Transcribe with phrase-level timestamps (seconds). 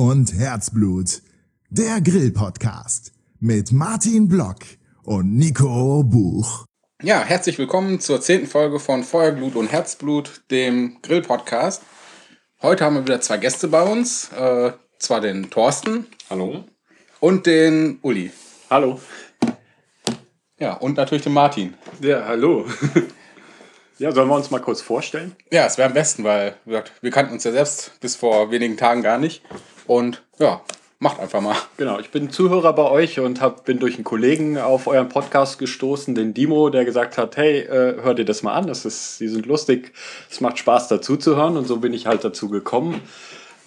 [0.00, 1.22] Und Herzblut.
[1.70, 4.58] Der Grill-Podcast mit Martin Block
[5.02, 6.66] und Nico Buch.
[7.02, 11.82] Ja, herzlich willkommen zur zehnten Folge von Feuerglut und Herzblut, dem Grill-Podcast.
[12.62, 14.30] Heute haben wir wieder zwei Gäste bei uns.
[14.34, 16.06] Äh, zwar den Thorsten.
[16.30, 16.62] Hallo.
[17.18, 18.30] Und den Uli.
[18.70, 19.00] Hallo.
[20.60, 21.74] Ja, und natürlich den Martin.
[22.00, 22.66] Ja, hallo.
[23.98, 25.34] ja, sollen wir uns mal kurz vorstellen?
[25.50, 28.76] Ja, es wäre am besten, weil wir, wir kannten uns ja selbst bis vor wenigen
[28.76, 29.42] Tagen gar nicht.
[29.88, 30.60] Und ja,
[31.00, 31.56] macht einfach mal.
[31.76, 35.58] Genau, ich bin Zuhörer bei euch und hab, bin durch einen Kollegen auf euren Podcast
[35.58, 39.18] gestoßen, den Dimo, der gesagt hat, hey, äh, hör dir das mal an, das ist,
[39.18, 39.92] die sind lustig,
[40.30, 43.00] es macht Spaß dazu zu hören und so bin ich halt dazu gekommen.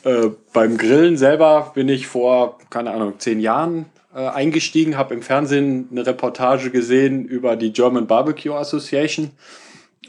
[0.03, 5.21] Äh, beim Grillen selber bin ich vor, keine Ahnung, zehn Jahren äh, eingestiegen, habe im
[5.21, 9.31] Fernsehen eine Reportage gesehen über die German Barbecue Association.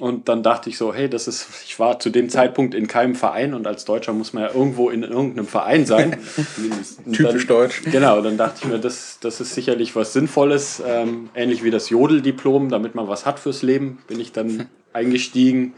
[0.03, 3.15] Und dann dachte ich so, hey, das ist, ich war zu dem Zeitpunkt in keinem
[3.15, 6.19] Verein und als Deutscher muss man ja irgendwo in irgendeinem Verein sein.
[7.13, 7.83] Typisch dann, deutsch.
[7.85, 11.89] Genau, dann dachte ich mir, das, das ist sicherlich was Sinnvolles, ähm, ähnlich wie das
[11.89, 15.73] Jodeldiplom, damit man was hat fürs Leben, bin ich dann eingestiegen.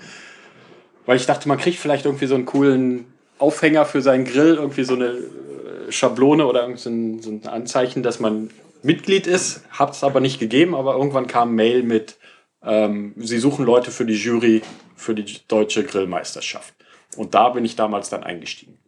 [1.04, 3.04] Weil ich dachte, man kriegt vielleicht irgendwie so einen coolen
[3.38, 8.02] Aufhänger für seinen Grill, irgendwie so eine äh, Schablone oder so ein, so ein Anzeichen,
[8.02, 8.48] dass man
[8.82, 9.64] Mitglied ist.
[9.68, 12.16] Hat es aber nicht gegeben, aber irgendwann kam Mail mit,
[12.64, 14.62] ähm, sie suchen Leute für die Jury
[14.96, 16.74] für die deutsche Grillmeisterschaft.
[17.16, 18.78] Und da bin ich damals dann eingestiegen.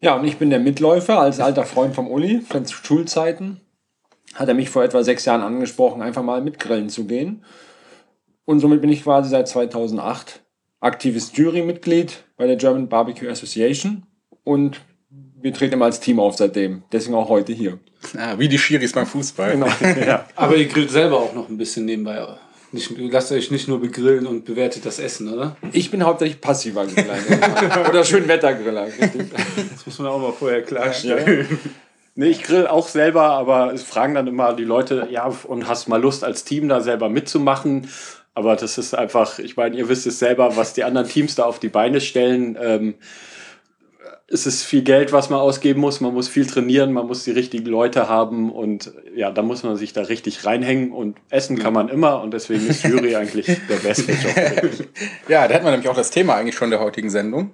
[0.00, 3.60] Ja, und ich bin der Mitläufer als alter Freund vom Uli von Schulzeiten.
[4.34, 7.44] Hat er mich vor etwa sechs Jahren angesprochen, einfach mal mitgrillen zu gehen.
[8.44, 10.42] Und somit bin ich quasi seit 2008
[10.80, 14.06] aktives Jurymitglied bei der German Barbecue Association
[14.44, 14.80] und
[15.40, 16.84] wir treten immer als Team auf seitdem.
[16.92, 17.78] Deswegen auch heute hier.
[18.16, 19.52] Ah, wie die Schiris beim Fußball.
[19.52, 19.66] Genau.
[20.06, 20.26] ja.
[20.36, 22.26] Aber ihr grillt selber auch noch ein bisschen nebenbei.
[22.72, 25.56] Nicht, lasst euch nicht nur begrillen und bewertet das Essen, oder?
[25.72, 27.16] Ich bin hauptsächlich passiver Griller.
[27.88, 28.86] Oder Schönwettergriller.
[28.86, 29.30] richtig.
[29.72, 31.46] Das muss man auch mal vorher klarstellen.
[32.16, 35.86] Nee, ich grill auch selber, aber es fragen dann immer die Leute, ja, und hast
[35.86, 37.88] mal Lust als Team da selber mitzumachen?
[38.34, 41.44] Aber das ist einfach, ich meine, ihr wisst es selber, was die anderen Teams da
[41.44, 42.58] auf die Beine stellen.
[42.60, 42.94] Ähm,
[44.28, 46.00] es ist viel Geld, was man ausgeben muss.
[46.00, 49.76] Man muss viel trainieren, man muss die richtigen Leute haben und ja, da muss man
[49.76, 53.76] sich da richtig reinhängen und essen kann man immer und deswegen ist Jury eigentlich der
[53.76, 54.70] beste Job.
[55.28, 57.52] Ja, da hätten wir nämlich auch das Thema eigentlich schon der heutigen Sendung.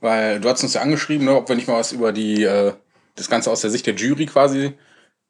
[0.00, 2.72] Weil du hast uns ja angeschrieben, ne, ob wir nicht mal was über die, äh,
[3.16, 4.72] das Ganze aus der Sicht der Jury quasi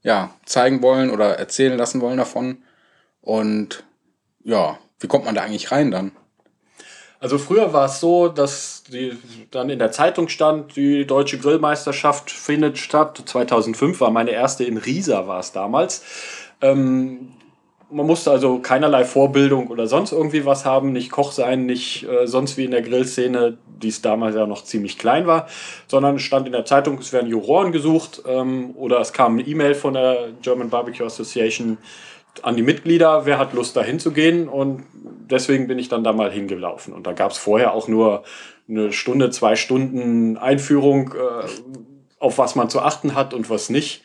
[0.03, 2.63] ja, zeigen wollen oder erzählen lassen wollen davon.
[3.21, 3.85] Und
[4.45, 6.13] ja, wie kommt man da eigentlich rein dann?
[7.21, 9.13] Also früher war es so, dass die
[9.51, 13.23] dann in der Zeitung stand, die deutsche Grillmeisterschaft findet statt.
[13.27, 16.03] 2005 war meine erste in Riesa war es damals.
[16.63, 17.33] Ähm,
[17.91, 22.27] man musste also keinerlei Vorbildung oder sonst irgendwie was haben, nicht Koch sein, nicht äh,
[22.27, 25.47] sonst wie in der Grillszene, die es damals ja noch ziemlich klein war,
[25.89, 29.75] sondern stand in der Zeitung, es werden Juroren gesucht ähm, oder es kam eine E-Mail
[29.75, 31.77] von der German Barbecue Association
[32.43, 34.85] an die Mitglieder, wer hat Lust dahin zu gehen und
[35.31, 38.25] deswegen bin ich dann da mal hingelaufen und da gab es vorher auch nur
[38.69, 41.47] eine Stunde, zwei Stunden Einführung, äh,
[42.19, 44.03] auf was man zu achten hat und was nicht.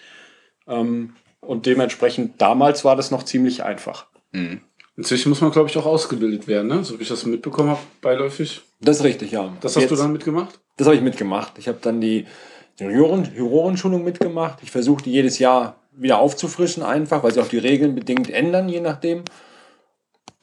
[0.67, 4.07] Ähm, und dementsprechend damals war das noch ziemlich einfach.
[4.97, 6.83] Inzwischen muss man, glaube ich, auch ausgebildet werden, ne?
[6.83, 8.61] so wie ich das mitbekommen habe, beiläufig.
[8.81, 9.53] Das ist richtig, ja.
[9.61, 10.59] Das hast Jetzt- du dann mitgemacht?
[10.77, 11.53] Das habe ich mitgemacht.
[11.57, 12.25] Ich habe dann die
[12.79, 14.59] Juroren, Jurorenschulung mitgemacht.
[14.63, 18.69] Ich versuche die jedes Jahr wieder aufzufrischen, einfach, weil sie auch die Regeln bedingt ändern,
[18.69, 19.23] je nachdem.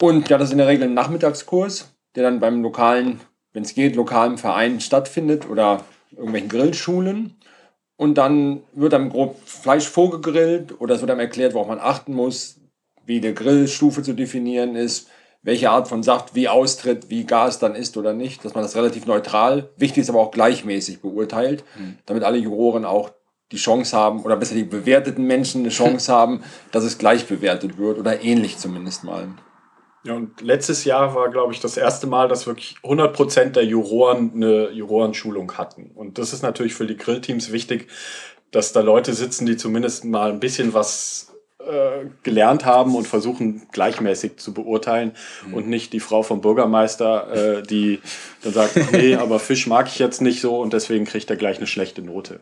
[0.01, 3.21] Und ja, das ist in der Regel ein Nachmittagskurs, der dann beim lokalen,
[3.53, 7.37] wenn es geht, lokalen Verein stattfindet oder irgendwelchen Grillschulen.
[7.97, 12.15] Und dann wird dann grob Fleisch vorgegrillt oder es wird einem erklärt, worauf man achten
[12.15, 12.57] muss,
[13.07, 15.09] wie die Grillstufe zu definieren ist,
[15.43, 18.77] welche Art von Saft wie austritt, wie Gas dann ist oder nicht, dass man das
[18.77, 21.65] relativ neutral, wichtig ist aber auch gleichmäßig beurteilt,
[22.07, 23.11] damit alle Juroren auch
[23.53, 27.79] die Chance haben, oder besser die bewerteten Menschen eine Chance haben, dass es gleich bewertet
[27.79, 29.29] wird oder ähnlich zumindest mal.
[30.05, 34.33] Ja, und letztes Jahr war, glaube ich, das erste Mal, dass wirklich 100% der Juroren
[34.35, 35.93] eine Jurorenschulung hatten.
[35.95, 37.87] Und das ist natürlich für die Grillteams wichtig,
[38.51, 43.69] dass da Leute sitzen, die zumindest mal ein bisschen was äh, gelernt haben und versuchen
[43.71, 45.13] gleichmäßig zu beurteilen
[45.53, 48.01] und nicht die Frau vom Bürgermeister, äh, die
[48.43, 51.59] dann sagt, nee, aber Fisch mag ich jetzt nicht so und deswegen kriegt er gleich
[51.59, 52.41] eine schlechte Note.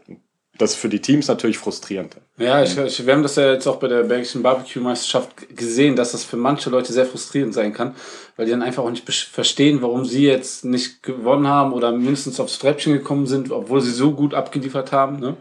[0.61, 2.17] Das ist für die Teams natürlich frustrierend.
[2.37, 6.13] Ja, ich, ich, wir haben das ja jetzt auch bei der Belgischen Barbecue-Meisterschaft gesehen, dass
[6.13, 7.95] das für manche Leute sehr frustrierend sein kann,
[8.37, 12.41] weil die dann einfach auch nicht verstehen, warum sie jetzt nicht gewonnen haben oder mindestens
[12.41, 15.19] aufs Treppchen gekommen sind, obwohl sie so gut abgeliefert haben.
[15.19, 15.39] Ne?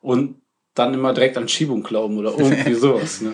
[0.00, 0.36] Und
[0.74, 3.20] dann immer direkt an Schiebung glauben oder irgendwie sowas.
[3.22, 3.32] Ne?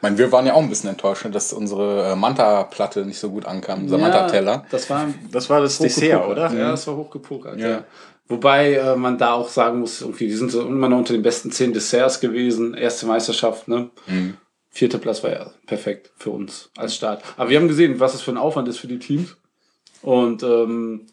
[0.00, 3.18] Ich meine, wir waren ja auch ein bisschen enttäuscht, ne, dass unsere äh, Manta-Platte nicht
[3.18, 4.64] so gut ankam, unser Manta-Teller.
[4.70, 6.50] das war Das war das Dessert, oder?
[6.54, 7.58] Ja, das war hochgepokert.
[7.58, 7.68] Ja.
[7.68, 7.84] Ja.
[8.30, 11.22] Wobei äh, man da auch sagen muss, irgendwie, die sind so immer noch unter den
[11.22, 12.74] besten zehn Desserts gewesen.
[12.74, 13.90] Erste Meisterschaft, ne?
[14.06, 14.36] Mhm.
[14.70, 17.24] Vierter Platz war ja perfekt für uns als Start.
[17.36, 19.36] Aber wir haben gesehen, was es für ein Aufwand ist für die Teams.
[20.00, 21.06] Und ähm,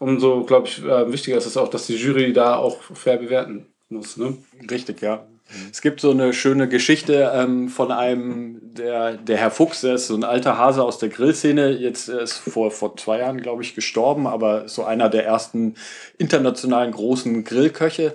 [0.00, 3.68] umso, glaube ich, äh, wichtiger ist es auch, dass die Jury da auch fair bewerten
[3.88, 4.16] muss.
[4.16, 4.36] Ne?
[4.68, 5.24] Richtig, ja.
[5.70, 10.06] Es gibt so eine schöne Geschichte ähm, von einem, der, der Herr Fuchs, der ist
[10.06, 13.74] so ein alter Hase aus der Grillszene, jetzt ist vor, vor zwei Jahren, glaube ich,
[13.74, 15.74] gestorben, aber so einer der ersten
[16.18, 18.14] internationalen großen Grillköche,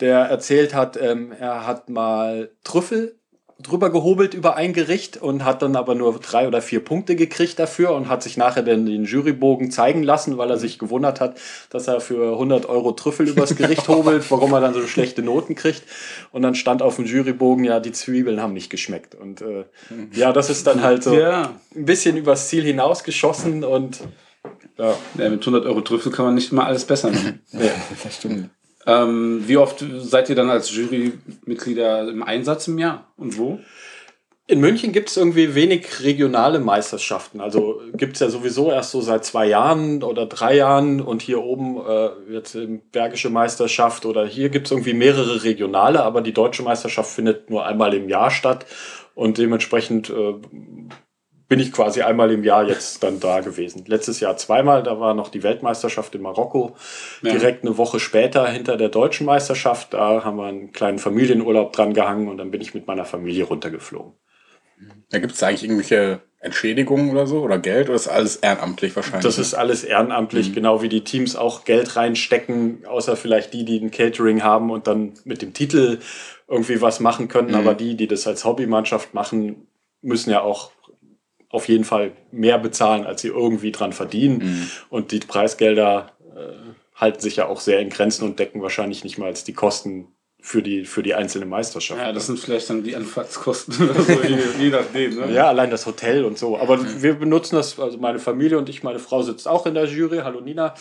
[0.00, 3.16] der erzählt hat, ähm, er hat mal Trüffel
[3.62, 7.58] drüber gehobelt über ein Gericht und hat dann aber nur drei oder vier Punkte gekriegt
[7.58, 11.36] dafür und hat sich nachher dann den Jurybogen zeigen lassen, weil er sich gewundert hat,
[11.70, 15.54] dass er für 100 Euro Trüffel übers Gericht hobelt, warum er dann so schlechte Noten
[15.54, 15.82] kriegt.
[16.32, 19.14] Und dann stand auf dem Jurybogen, ja, die Zwiebeln haben nicht geschmeckt.
[19.14, 19.64] Und äh,
[20.12, 21.52] ja, das ist dann halt so Ja.
[21.74, 24.00] ein bisschen übers Ziel hinausgeschossen und
[24.76, 27.40] ja, ja, mit 100 Euro Trüffel kann man nicht mal alles besser machen.
[28.02, 28.50] Das stimmt.
[28.86, 33.60] Ähm, wie oft seid ihr dann als Jurymitglieder im Einsatz im Jahr und wo?
[34.46, 37.40] In München gibt es irgendwie wenig regionale Meisterschaften.
[37.40, 41.42] Also gibt es ja sowieso erst so seit zwei Jahren oder drei Jahren und hier
[41.42, 46.34] oben äh, jetzt die Bergische Meisterschaft oder hier gibt es irgendwie mehrere regionale, aber die
[46.34, 48.66] deutsche Meisterschaft findet nur einmal im Jahr statt
[49.14, 50.34] und dementsprechend äh,
[51.54, 53.84] bin ich quasi einmal im Jahr jetzt dann da gewesen.
[53.86, 56.74] Letztes Jahr zweimal, da war noch die Weltmeisterschaft in Marokko,
[57.22, 57.30] Ja.
[57.30, 59.94] direkt eine Woche später hinter der deutschen Meisterschaft.
[59.94, 63.44] Da haben wir einen kleinen Familienurlaub dran gehangen und dann bin ich mit meiner Familie
[63.44, 64.14] runtergeflogen.
[65.10, 69.22] Da gibt es eigentlich irgendwelche Entschädigungen oder so oder Geld oder ist alles ehrenamtlich wahrscheinlich?
[69.22, 73.78] Das ist alles ehrenamtlich, genau wie die Teams auch Geld reinstecken, außer vielleicht die, die
[73.78, 76.00] ein Catering haben und dann mit dem Titel
[76.48, 77.54] irgendwie was machen können.
[77.54, 79.68] Aber die, die das als Hobbymannschaft machen,
[80.02, 80.72] müssen ja auch
[81.54, 84.70] auf jeden Fall mehr bezahlen, als sie irgendwie dran verdienen.
[84.90, 89.18] Und die Preisgelder äh, halten sich ja auch sehr in Grenzen und decken wahrscheinlich nicht
[89.18, 90.08] mal die Kosten
[90.46, 91.98] für die, für die einzelne Meisterschaft.
[91.98, 95.14] Ja, das sind vielleicht dann die Anfahrtskosten oder so, je, je nachdem.
[95.14, 95.32] Ne?
[95.32, 96.58] Ja, allein das Hotel und so.
[96.58, 99.86] Aber wir benutzen das, also meine Familie und ich, meine Frau sitzt auch in der
[99.86, 100.18] Jury.
[100.22, 100.74] Hallo Nina.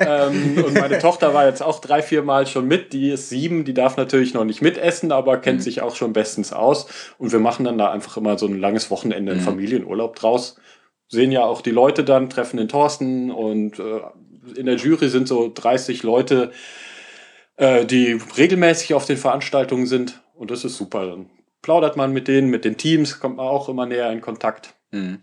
[0.00, 2.94] ähm, und meine Tochter war jetzt auch drei, vier Mal schon mit.
[2.94, 6.54] Die ist sieben, die darf natürlich noch nicht mitessen, aber kennt sich auch schon bestens
[6.54, 6.86] aus.
[7.18, 10.56] Und wir machen dann da einfach immer so ein langes Wochenende in Familienurlaub draus.
[11.08, 14.00] Sehen ja auch die Leute dann, treffen den Thorsten und äh,
[14.56, 16.52] in der Jury sind so 30 Leute,
[17.60, 20.20] äh, die regelmäßig auf den Veranstaltungen sind.
[20.34, 21.06] Und das ist super.
[21.06, 21.26] Dann
[21.62, 24.74] plaudert man mit denen, mit den Teams, kommt man auch immer näher in Kontakt.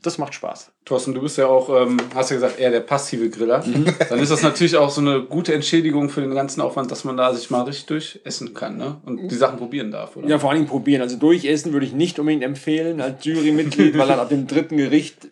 [0.01, 0.71] Das macht Spaß.
[0.85, 3.61] Thorsten, du bist ja auch, ähm, hast ja gesagt, eher der passive Griller.
[4.09, 7.17] Dann ist das natürlich auch so eine gute Entschädigung für den ganzen Aufwand, dass man
[7.17, 9.01] da sich mal richtig durchessen kann ne?
[9.05, 10.25] und die Sachen probieren darf, oder?
[10.25, 11.01] Ja, vor allen Dingen probieren.
[11.01, 15.27] Also durchessen würde ich nicht unbedingt empfehlen als Jurymitglied, weil dann ab dem dritten Gericht,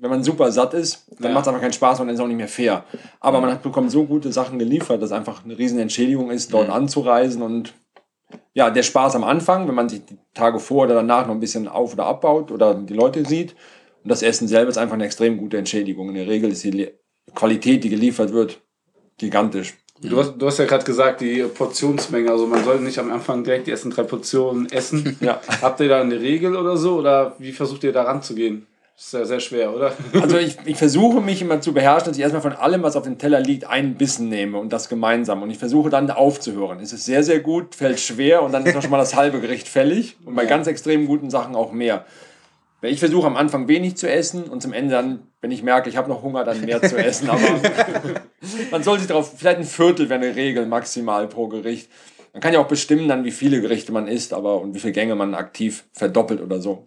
[0.00, 1.34] wenn man super satt ist, dann Ja.
[1.34, 2.84] macht es einfach keinen Spaß und dann ist es auch nicht mehr fair.
[3.20, 6.68] Aber man hat bekommt so gute Sachen geliefert, dass einfach eine riesen Entschädigung ist, dort
[6.70, 7.74] anzureisen und
[8.54, 11.40] ja, der Spaß am Anfang, wenn man sich die Tage vor oder danach noch ein
[11.40, 13.54] bisschen auf- oder abbaut oder die Leute sieht.
[14.02, 16.08] Und das Essen selber ist einfach eine extrem gute Entschädigung.
[16.08, 16.88] In der Regel ist die
[17.34, 18.60] Qualität, die geliefert wird,
[19.18, 19.74] gigantisch.
[20.00, 23.42] Du hast, du hast ja gerade gesagt, die Portionsmenge, also man sollte nicht am Anfang
[23.44, 25.16] direkt die ersten drei Portionen essen.
[25.20, 25.40] Ja.
[25.62, 28.66] Habt ihr da eine Regel oder so oder wie versucht ihr da ranzugehen?
[28.98, 29.92] Ist ja sehr schwer, oder?
[30.22, 33.04] Also ich, ich versuche mich immer zu beherrschen, dass ich erstmal von allem, was auf
[33.04, 35.42] dem Teller liegt, einen Bissen nehme und das gemeinsam.
[35.42, 36.80] Und ich versuche dann aufzuhören.
[36.80, 39.40] Es ist sehr, sehr gut, fällt schwer und dann ist auch schon mal das halbe
[39.40, 40.16] Gericht fällig.
[40.24, 42.06] Und bei ganz extrem guten Sachen auch mehr.
[42.80, 45.90] Weil Ich versuche am Anfang wenig zu essen und zum Ende dann, wenn ich merke,
[45.90, 47.28] ich habe noch Hunger, dann mehr zu essen.
[47.28, 47.40] Aber
[48.70, 51.90] man soll sich darauf, vielleicht ein Viertel wäre eine Regel maximal pro Gericht.
[52.32, 54.92] Man kann ja auch bestimmen dann, wie viele Gerichte man isst, aber und wie viele
[54.92, 56.84] Gänge man aktiv verdoppelt oder so.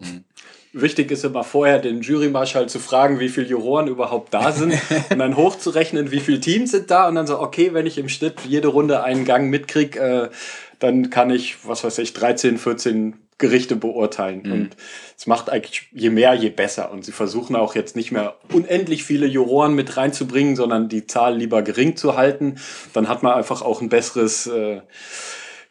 [0.72, 4.74] Wichtig ist immer vorher den Jurymarschall zu fragen, wie viele Juroren überhaupt da sind
[5.10, 8.10] und dann hochzurechnen, wie viele Teams sind da und dann so, okay, wenn ich im
[8.10, 10.30] Schnitt jede Runde einen Gang mitkriege, äh,
[10.78, 14.52] dann kann ich, was weiß ich, 13, 14 Gerichte beurteilen.
[14.52, 14.70] Und
[15.18, 16.92] es macht eigentlich je mehr, je besser.
[16.92, 21.38] Und sie versuchen auch jetzt nicht mehr unendlich viele Juroren mit reinzubringen, sondern die Zahl
[21.38, 22.56] lieber gering zu halten.
[22.94, 24.82] Dann hat man einfach auch ein besseres, äh,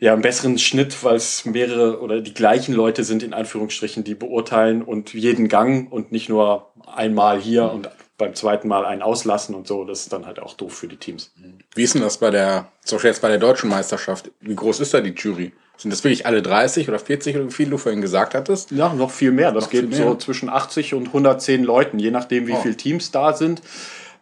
[0.00, 4.14] ja, einen besseren Schnitt, weil es mehrere oder die gleichen Leute sind, in Anführungsstrichen, die
[4.14, 9.54] beurteilen und jeden Gang und nicht nur einmal hier und beim zweiten Mal einen auslassen
[9.54, 9.84] und so.
[9.84, 11.32] Das ist dann halt auch doof für die Teams.
[11.74, 14.30] Wie ist denn das bei der, zum Beispiel jetzt bei der deutschen Meisterschaft?
[14.40, 15.52] Wie groß ist da die Jury?
[15.76, 18.72] Sind das wirklich alle 30 oder 40 oder wie viel du vorhin gesagt hattest?
[18.72, 19.52] Ja, noch viel mehr.
[19.52, 20.18] Das Noch geht viel so mehr.
[20.18, 22.60] zwischen 80 und 110 Leuten, je nachdem, wie Oh.
[22.60, 23.62] viele Teams da sind.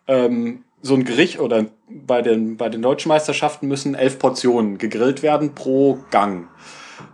[0.06, 5.23] Ähm, so ein Gericht oder bei den, bei den deutschen Meisterschaften müssen elf Portionen gegrillt
[5.23, 6.49] werden pro Gang.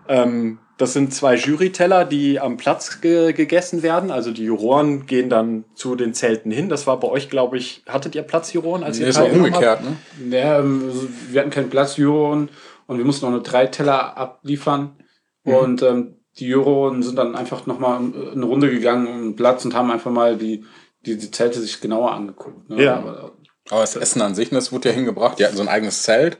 [0.09, 4.11] Ähm, Das sind zwei Juryteller, die am Platz ge gegessen werden.
[4.11, 6.69] Also die Juroren gehen dann zu den Zelten hin.
[6.69, 8.83] Das war bei euch, glaube ich, hattet ihr Platzjuroren?
[8.83, 10.21] Als Nee, ihr ist auch umgekehrt, habt?
[10.21, 10.37] ne?
[10.37, 12.49] Ja, ähm, also wir hatten keinen Platz, Juroren,
[12.88, 14.97] und wir mussten auch nur drei Teller abliefern.
[15.45, 18.00] Und ähm, die Juroren sind dann einfach nochmal
[18.33, 20.64] eine Runde gegangen um den Platz und haben einfach mal die,
[21.07, 22.71] die, die Zelte sich genauer angeguckt.
[22.71, 22.83] Ne?
[22.83, 22.97] Ja.
[22.97, 23.33] Aber,
[23.71, 25.38] Aber das Essen an sich, das wurde ja hingebracht.
[25.38, 26.38] Die hatten so ein eigenes Zelt.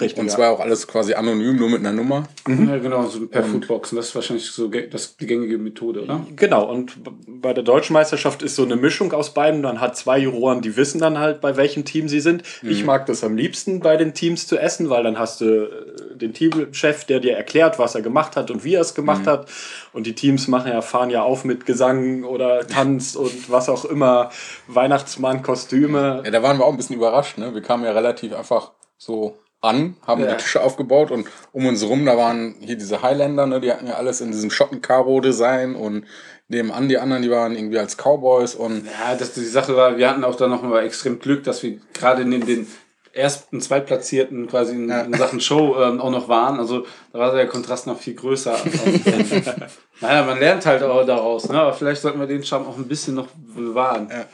[0.00, 0.18] Richtig.
[0.18, 0.34] Und ja.
[0.34, 2.24] zwar auch alles quasi anonym, nur mit einer Nummer.
[2.48, 3.96] ja, genau, so per Foodboxen.
[3.96, 6.26] Das ist wahrscheinlich so das, die gängige Methode, oder?
[6.34, 6.96] Genau, und
[7.26, 9.60] bei der deutschen Meisterschaft ist so eine Mischung aus beiden.
[9.60, 12.42] Man hat zwei Juroren, die wissen dann halt, bei welchem Team sie sind.
[12.62, 16.16] Ich mag das am liebsten, bei den Teams zu essen, weil dann hast du äh,
[16.16, 19.48] den Teamchef, der dir erklärt, was er gemacht hat und wie er es gemacht hat.
[19.92, 23.84] Und die Teams machen ja, fahren ja auf mit Gesang oder Tanz und was auch
[23.84, 24.30] immer,
[24.66, 26.22] Weihnachtsmann, Kostüme.
[26.24, 27.38] Ja, da waren wir auch ein bisschen überrascht.
[27.38, 27.54] Ne?
[27.54, 30.32] Wir kamen ja relativ einfach so an, haben Ja.
[30.32, 33.60] die Tische aufgebaut und um uns rum, da waren hier diese Highlander, ne?
[33.60, 36.04] die hatten ja alles in diesem Schotten-Karo-Design und
[36.48, 40.08] nebenan die anderen, die waren irgendwie als Cowboys und Ja, das, die Sache war, wir
[40.08, 42.66] hatten auch da noch mal extrem Glück, dass wir gerade in den, den
[43.14, 46.58] ersten, zweitplatzierten quasi in, in Sachen Show ähm, auch noch waren.
[46.58, 48.56] Also da war der Kontrast noch viel größer.
[48.64, 49.06] Und,
[50.00, 51.48] naja, man lernt halt auch daraus.
[51.48, 51.58] Ne?
[51.60, 54.08] Aber vielleicht sollten wir den Charme auch ein bisschen noch bewahren.
[54.10, 54.24] Ja,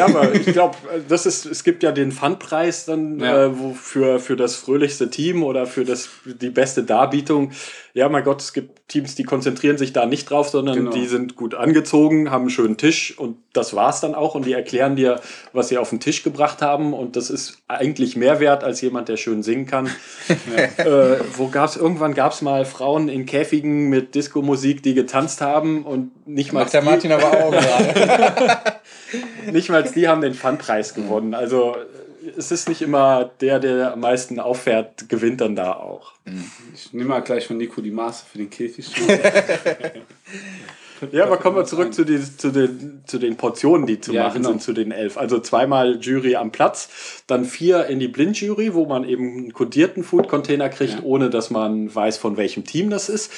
[0.00, 0.76] aber ich glaube,
[1.08, 3.44] das ist, es gibt ja den Fundpreis dann Ja.
[3.46, 7.52] äh, wo für, für das fröhlichste Team oder für das, die beste Darbietung.
[7.94, 10.90] Ja, mein Gott, es gibt Teams, die konzentrieren sich da nicht drauf, sondern Genau.
[10.90, 14.34] die sind gut angezogen, haben einen schönen Tisch und das war's dann auch.
[14.34, 15.20] Und die erklären dir,
[15.54, 16.92] was sie auf den Tisch gebracht haben.
[16.92, 19.86] Und das ist eigentlich mehr wert als jemand, der schön singen kann.
[20.76, 26.10] äh, wo gab's, irgendwann gab's mal Frauen in Käfigen mit Disco-Musik, die getanzt haben und
[26.26, 28.74] nicht mal macht der Martin aber auch gerade.
[29.52, 31.34] nicht mal die haben den Fundpreis gewonnen.
[31.34, 31.76] Also
[32.36, 36.12] es ist nicht immer der, der am meisten auffährt, gewinnt dann da auch.
[36.74, 38.90] Ich nehme mal gleich von Nico die Maße für den Käfig.
[41.12, 44.24] Ja, aber kommen wir zurück zu, die, zu, den, zu den Portionen, die zu Ja,
[44.24, 44.48] machen genau.
[44.50, 45.18] sind, zu den elf.
[45.18, 50.02] Also zweimal Jury am Platz, dann vier in die Blindjury, wo man eben einen kodierten
[50.04, 51.02] Food-Container kriegt, Ja.
[51.02, 53.30] ohne dass man weiß, von welchem Team das ist.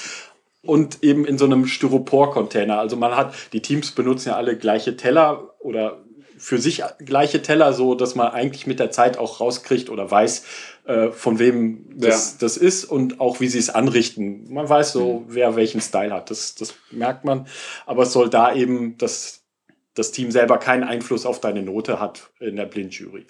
[0.62, 2.78] Und eben in so einem Styropor-Container.
[2.78, 5.98] Also man hat, die Teams benutzen ja alle gleiche Teller oder
[6.38, 10.44] für sich gleiche Teller, so dass man eigentlich mit der Zeit auch rauskriegt oder weiß,
[10.86, 12.36] äh, von wem das, Ja.
[12.40, 14.52] das ist und auch wie sie es anrichten.
[14.52, 16.30] Man weiß so, wer welchen Style hat.
[16.30, 17.46] Das, das merkt man.
[17.86, 19.42] Aber es soll da eben, dass
[19.94, 23.26] das Team selber keinen Einfluss auf deine Note hat in der Blindjury.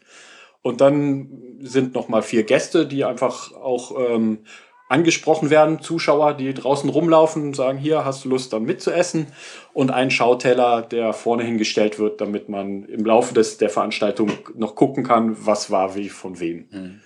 [0.61, 4.41] Und dann sind noch mal vier Gäste, die einfach auch ähm,
[4.89, 9.27] angesprochen werden, Zuschauer, die draußen rumlaufen und sagen, hier hast du Lust dann mitzuessen
[9.73, 14.75] und ein Schauteller, der vorne hingestellt wird, damit man im Laufe des, der Veranstaltung noch
[14.75, 17.01] gucken kann, was war wie von wem.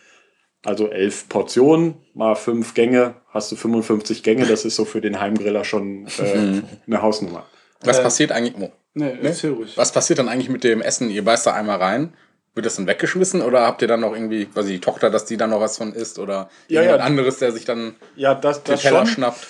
[0.64, 5.20] Also elf Portionen, mal fünf Gänge, hast du 55 Gänge, das ist so für den
[5.20, 7.46] Heimgriller schon äh, eine Hausnummer.
[7.80, 8.54] Was Äh, passiert eigentlich?
[8.60, 8.70] Oh.
[8.94, 9.14] Nee,
[9.48, 9.76] ruhig.
[9.76, 11.10] Was passiert dann eigentlich mit dem Essen?
[11.10, 12.12] Ihr beißt da einmal rein.
[12.54, 15.36] Wird das dann weggeschmissen oder habt ihr dann noch irgendwie, quasi die Tochter, dass die
[15.38, 17.04] dann noch was von isst oder Ja, jemand ja.
[17.06, 19.14] anderes, der sich dann Ja, das, den das Teller schon.
[19.14, 19.46] schnappt?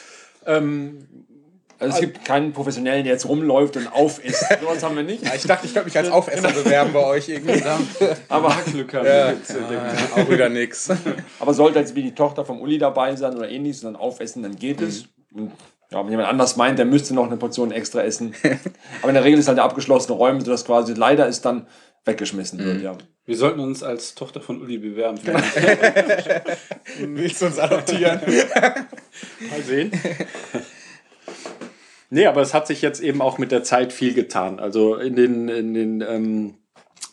[0.46, 1.08] Ähm,
[1.80, 4.44] Also es gibt keinen Professionellen, der jetzt rumläuft und auf ist.
[4.60, 5.24] Sowas haben wir nicht.
[5.34, 7.60] Ich dachte, ich könnte mich als Aufesser bewerben bei euch irgendwie.
[8.28, 9.26] Aber Hackglück haben Ja.
[9.28, 9.50] wir jetzt.
[9.56, 10.88] Ah, auch wieder nix.
[11.40, 14.44] Aber sollte jetzt wie die Tochter vom Uli dabei sein oder ähnliches und dann aufessen,
[14.44, 15.06] dann geht es.
[15.34, 15.50] Und
[15.90, 18.32] ja, wenn jemand anders meint, der müsste noch eine Portion extra essen.
[19.00, 21.66] Aber in der Regel ist halt der abgeschlossene Räume, sodass quasi leider ist dann
[22.04, 22.82] weggeschmissen wird.
[22.82, 22.96] Ja.
[23.24, 25.18] Wir sollten uns als Tochter von Uli bewerben.
[26.98, 28.20] Willst du uns adoptieren?
[29.50, 29.92] Mal sehen.
[32.10, 34.58] nee, aber es hat sich jetzt eben auch mit der Zeit viel getan.
[34.58, 36.54] Also in den, in den ähm,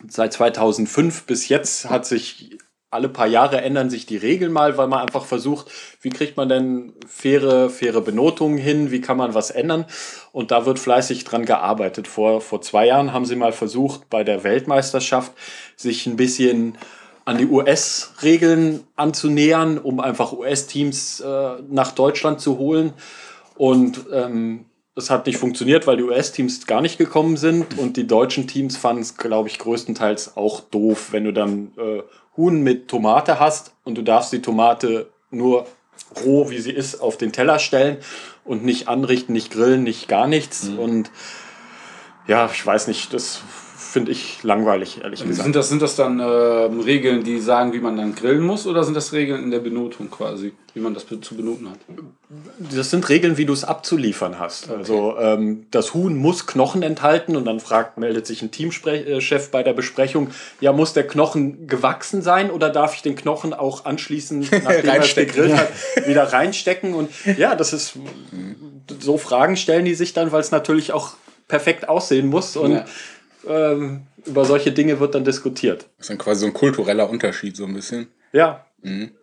[0.08, 2.58] seit 2005 bis jetzt hat sich
[2.92, 5.68] alle paar Jahre ändern sich die Regeln mal, weil man einfach versucht,
[6.02, 9.86] wie kriegt man denn faire, faire Benotungen hin, wie kann man was ändern.
[10.32, 12.08] Und da wird fleißig dran gearbeitet.
[12.08, 15.34] Vor, vor zwei Jahren haben sie mal versucht, bei der Weltmeisterschaft
[15.76, 16.78] sich ein bisschen
[17.26, 22.94] an die US-Regeln anzunähern, um einfach US-Teams äh, nach Deutschland zu holen.
[23.56, 24.66] Und ähm,
[25.00, 27.80] es hat nicht funktioniert, weil die US-Teams gar nicht gekommen sind.
[27.80, 32.04] Und die deutschen Teams fanden es, glaube ich, größtenteils auch doof, wenn du dann äh,
[32.38, 35.66] Huhn mit Tomate hast und du darfst die Tomate nur
[36.24, 37.98] roh, wie sie ist, auf den Teller stellen
[38.46, 40.70] und nicht anrichten, nicht grillen, nicht gar nichts.
[40.70, 41.12] Und
[42.28, 43.42] ja, ich weiß nicht, das
[43.90, 45.44] finde ich langweilig, ehrlich gesagt.
[45.44, 48.84] Sind das, sind das dann ähm, Regeln, die sagen, wie man dann grillen muss, oder
[48.84, 51.80] sind das Regeln in der Benotung quasi, wie man das zu benoten hat?
[52.60, 54.70] Das sind Regeln, wie du es abzuliefern hast.
[54.70, 59.64] Also ähm, das Huhn muss Knochen enthalten und dann fragt, meldet sich ein Teamchef bei
[59.64, 60.30] der Besprechung,
[60.62, 65.00] ja, muss der Knochen gewachsen sein oder darf ich den Knochen auch anschließend, nachdem er
[65.00, 65.70] gegrillt hat,
[66.06, 66.94] wieder reinstecken?
[66.94, 67.94] Und ja, das ist
[69.00, 71.14] so Fragen stellen die sich dann, weil es natürlich auch
[71.48, 72.86] perfekt aussehen muss und Ja.
[73.50, 75.88] Ähm, über solche Dinge wird dann diskutiert.
[75.98, 78.08] Das ist dann quasi so ein kultureller Unterschied, so ein bisschen.
[78.32, 78.66] Ja.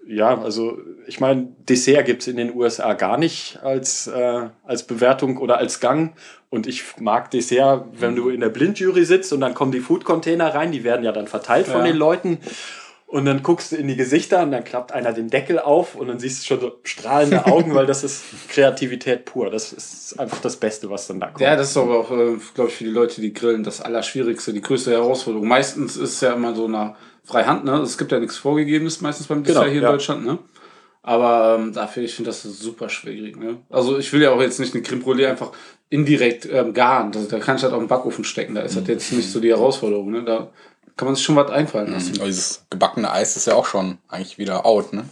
[0.07, 4.83] Ja, also ich meine, Dessert gibt es in den USA gar nicht als, äh, als
[4.83, 6.13] Bewertung oder als Gang.
[6.51, 10.55] Und ich mag Dessert, wenn du in der Blindjury sitzt und dann kommen die Food-Container
[10.55, 11.87] rein, die werden ja dann verteilt von Ja.
[11.87, 12.37] den Leuten.
[13.09, 16.09] Und dann guckst du in die Gesichter und dann klappt einer den Deckel auf und
[16.09, 19.49] dann siehst du schon so strahlende Augen, weil das ist Kreativität pur.
[19.49, 21.41] Das ist einfach das Beste, was dann da kommt.
[21.41, 24.53] Ja, das ist aber auch, äh, glaube ich, für die Leute, die grillen, das Allerschwierigste,
[24.53, 25.47] die größte Herausforderung.
[25.47, 27.77] Meistens ist es ja immer so eine Freihand, ne?
[27.77, 29.89] Es gibt ja nichts Vorgegebenes meistens beim Dessert Genau, hier ja.
[29.89, 30.39] in Deutschland, ne?
[31.03, 33.59] Aber ähm, dafür, ich finde das super schwierig, ne?
[33.71, 35.53] Also ich will ja auch jetzt nicht eine Creme Brûlée einfach
[35.89, 37.13] indirekt ähm, garen.
[37.13, 38.57] Das, da kann ich halt auch im Backofen stecken.
[38.57, 40.25] Da ist halt jetzt nicht so die Herausforderung, ne?
[40.25, 40.51] Da
[40.97, 43.99] kann man sich schon was einfallen lassen, Aber dieses gebackene Eis ist ja auch schon
[44.09, 45.05] eigentlich wieder out, ne?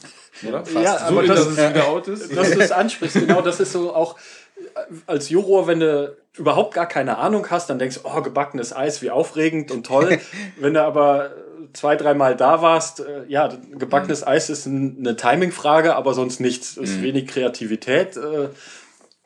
[0.49, 0.65] oder?
[0.83, 2.37] Ja, so, aber das- dass es wieder out ist.
[2.37, 3.15] dass du es ansprichst.
[3.17, 4.17] Genau, das ist so auch
[4.57, 8.75] äh, als Juror, wenn du überhaupt gar keine Ahnung hast, dann denkst du, oh, gebackenes
[8.75, 10.19] Eis, wie aufregend und toll.
[10.59, 11.31] wenn du aber
[11.75, 16.77] zwei, dreimal da warst, äh, ja, gebackenes Eis ist ein, eine Timing-Frage, aber sonst nichts.
[16.77, 18.17] Ist wenig Kreativität.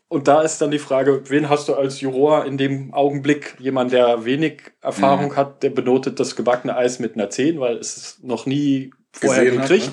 [0.09, 3.57] Und da ist dann die Frage, wen hast du als Juror in dem Augenblick?
[3.59, 7.97] Jemand, der wenig Erfahrung hat, der benotet das gebackene Eis mit einer 10, weil es
[7.97, 9.87] es noch nie vorher Gesehen hat, gekriegt.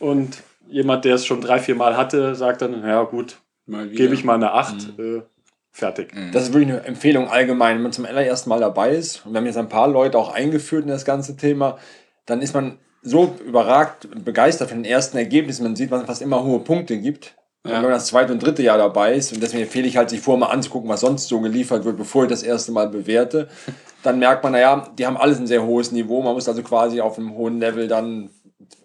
[0.00, 0.06] ne?
[0.08, 4.24] Und jemand, der es schon drei, vier Mal hatte, sagt dann, ja gut, gebe ich
[4.24, 5.22] mal eine 8, äh,
[5.70, 6.14] fertig.
[6.32, 9.26] Das ist wirklich eine Empfehlung allgemein, wenn man zum allerersten Mal dabei ist.
[9.26, 11.78] Und wir haben jetzt ein paar Leute auch eingeführt in das ganze Thema.
[12.24, 15.64] Dann ist man so überragt, begeistert von den ersten Ergebnissen.
[15.64, 17.34] Man sieht, was es immer hohe Punkte gibt.
[17.64, 20.10] Und wenn man das zweite und dritte Jahr dabei ist, und deswegen empfehle ich halt,
[20.10, 23.48] sich vorher mal anzugucken, was sonst so geliefert wird, bevor ich das erste Mal bewerte,
[24.02, 26.22] dann merkt man, naja, die haben alles ein sehr hohes Niveau.
[26.22, 28.30] Man muss also quasi auf einem hohen Level dann,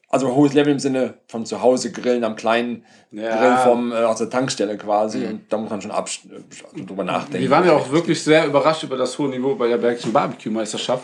[0.10, 3.36] also hohes Level im Sinne von zu Hause grillen, am kleinen Ja.
[3.36, 5.26] Grill vom, äh, aus der Tankstelle quasi.
[5.26, 6.20] Und da muss man schon also
[6.76, 7.42] drüber nachdenken.
[7.42, 11.04] Wir waren ja auch wirklich sehr überrascht über das hohe Niveau bei der Bergischen Barbecue-Meisterschaft.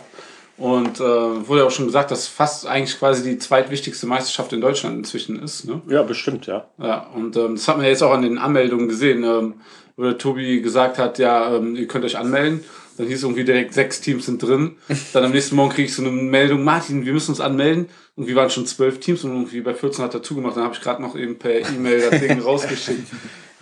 [0.56, 4.60] Und äh, wurde ja auch schon gesagt, dass fast eigentlich quasi die zweitwichtigste Meisterschaft in
[4.60, 5.64] Deutschland inzwischen ist.
[5.64, 5.82] Ne?
[5.88, 6.66] Ja, bestimmt, ja.
[6.78, 9.54] Ja, und ähm, das hat man ja jetzt auch an den Anmeldungen gesehen, ähm,
[9.96, 12.62] wo der Tobi gesagt hat, ja, ähm, ihr könnt euch anmelden.
[12.96, 14.76] Dann hieß irgendwie direkt, sechs Teams sind drin.
[15.12, 17.88] Dann am nächsten Morgen kriege ich so eine Meldung, Martin, wir müssen uns anmelden.
[18.14, 20.56] Und wir waren schon zwölf Teams und irgendwie bei 14 hat er zugemacht.
[20.56, 23.08] Dann habe ich gerade noch eben per E-Mail das Ding rausgeschickt.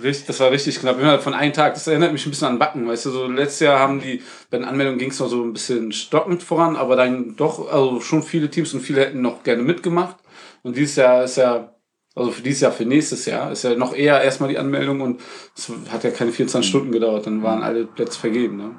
[0.03, 0.99] Richtig, das war richtig knapp.
[0.99, 1.75] Innerhalb von einem Tag.
[1.75, 2.89] Das erinnert mich ein bisschen an Backen.
[2.89, 5.53] Weißt du, so letztes Jahr haben die, bei den Anmeldungen ging es noch so ein
[5.53, 9.63] bisschen stockend voran, aber dann doch, also schon viele Teams und viele hätten noch gerne
[9.63, 10.17] mitgemacht.
[10.63, 11.75] Und dieses Jahr ist ja,
[12.15, 15.21] also für dieses Jahr, für nächstes Jahr, ist ja noch eher erstmal die Anmeldung und
[15.57, 18.57] es hat ja keine 24 Stunden gedauert, dann waren alle Plätze vergeben.
[18.57, 18.71] Ne?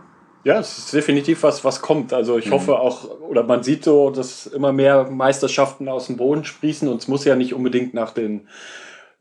[0.43, 2.11] Ja, es ist definitiv was, was kommt.
[2.11, 6.43] Also ich hoffe auch, oder man sieht so, dass immer mehr Meisterschaften aus dem Boden
[6.43, 8.47] sprießen und es muss ja nicht unbedingt nach den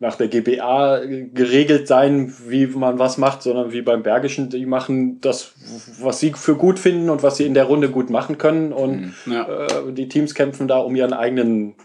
[0.03, 1.01] nach der GBA
[1.33, 5.53] geregelt sein, wie man was macht, sondern wie beim Bergischen, die machen das,
[6.01, 8.73] was sie für gut finden und was sie in der Runde gut machen können.
[8.73, 9.47] Und Ja.
[9.67, 11.77] äh, die Teams kämpfen da um ihren eigenen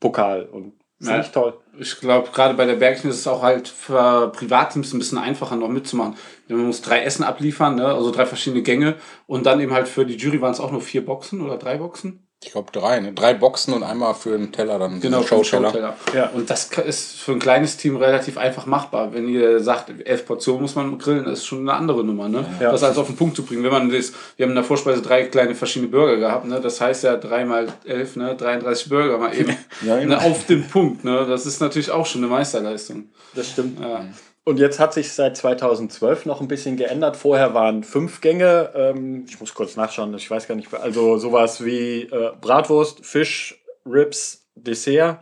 [0.00, 0.42] Pokal.
[0.44, 1.20] Und finde Ja.
[1.20, 1.54] ich toll.
[1.78, 5.56] Ich glaube, gerade bei der Bergchen ist es auch halt für Privatteams ein bisschen einfacher
[5.56, 6.16] noch mitzumachen.
[6.48, 7.86] Man muss drei Essen abliefern, ne?
[7.86, 10.82] also drei verschiedene Gänge und dann eben halt für die Jury waren es auch nur
[10.82, 12.21] vier Boxen oder drei Boxen.
[12.44, 13.12] Ich glaube drei, ne?
[13.12, 15.00] Drei Boxen und einmal für einen Teller dann.
[15.00, 15.68] Genau, so für den Showteller.
[15.70, 15.96] Showteller.
[16.14, 16.30] Ja.
[16.30, 19.14] Und das ist für ein kleines Team relativ einfach machbar.
[19.14, 22.44] Wenn ihr sagt, elf Portionen muss man grillen, das ist schon eine andere Nummer, ne?
[22.60, 22.72] Ja.
[22.72, 23.62] Das alles auf den Punkt zu bringen.
[23.62, 26.60] Wenn man das, wir haben in der Vorspeise drei kleine verschiedene Burger gehabt, ne?
[26.60, 28.34] Das heißt ja drei mal elf, ne?
[28.36, 30.16] 33 Burger mal eben Ja, genau.
[30.16, 30.22] ne?
[30.22, 31.24] auf den Punkt, ne?
[31.28, 33.04] Das ist natürlich auch schon eine Meisterleistung.
[33.34, 33.78] Das stimmt.
[33.80, 34.04] Ja.
[34.44, 37.16] Und jetzt hat sich seit 2012 noch ein bisschen geändert.
[37.16, 38.70] Vorher waren fünf Gänge.
[38.74, 40.72] Ähm, ich muss kurz nachschauen, ich weiß gar nicht.
[40.74, 45.20] Also sowas wie äh, Bratwurst, Fisch, Ribs, Dessert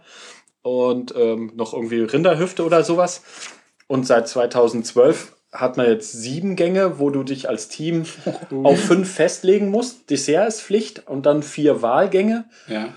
[0.62, 3.22] und ähm, noch irgendwie Rinderhüfte oder sowas.
[3.86, 8.04] Und seit 2012 hat man jetzt sieben Gänge, wo du dich als Team
[8.62, 10.08] auf fünf festlegen musst.
[10.08, 12.46] Dessert ist Pflicht und dann vier Wahlgänge.
[12.68, 12.88] Ja.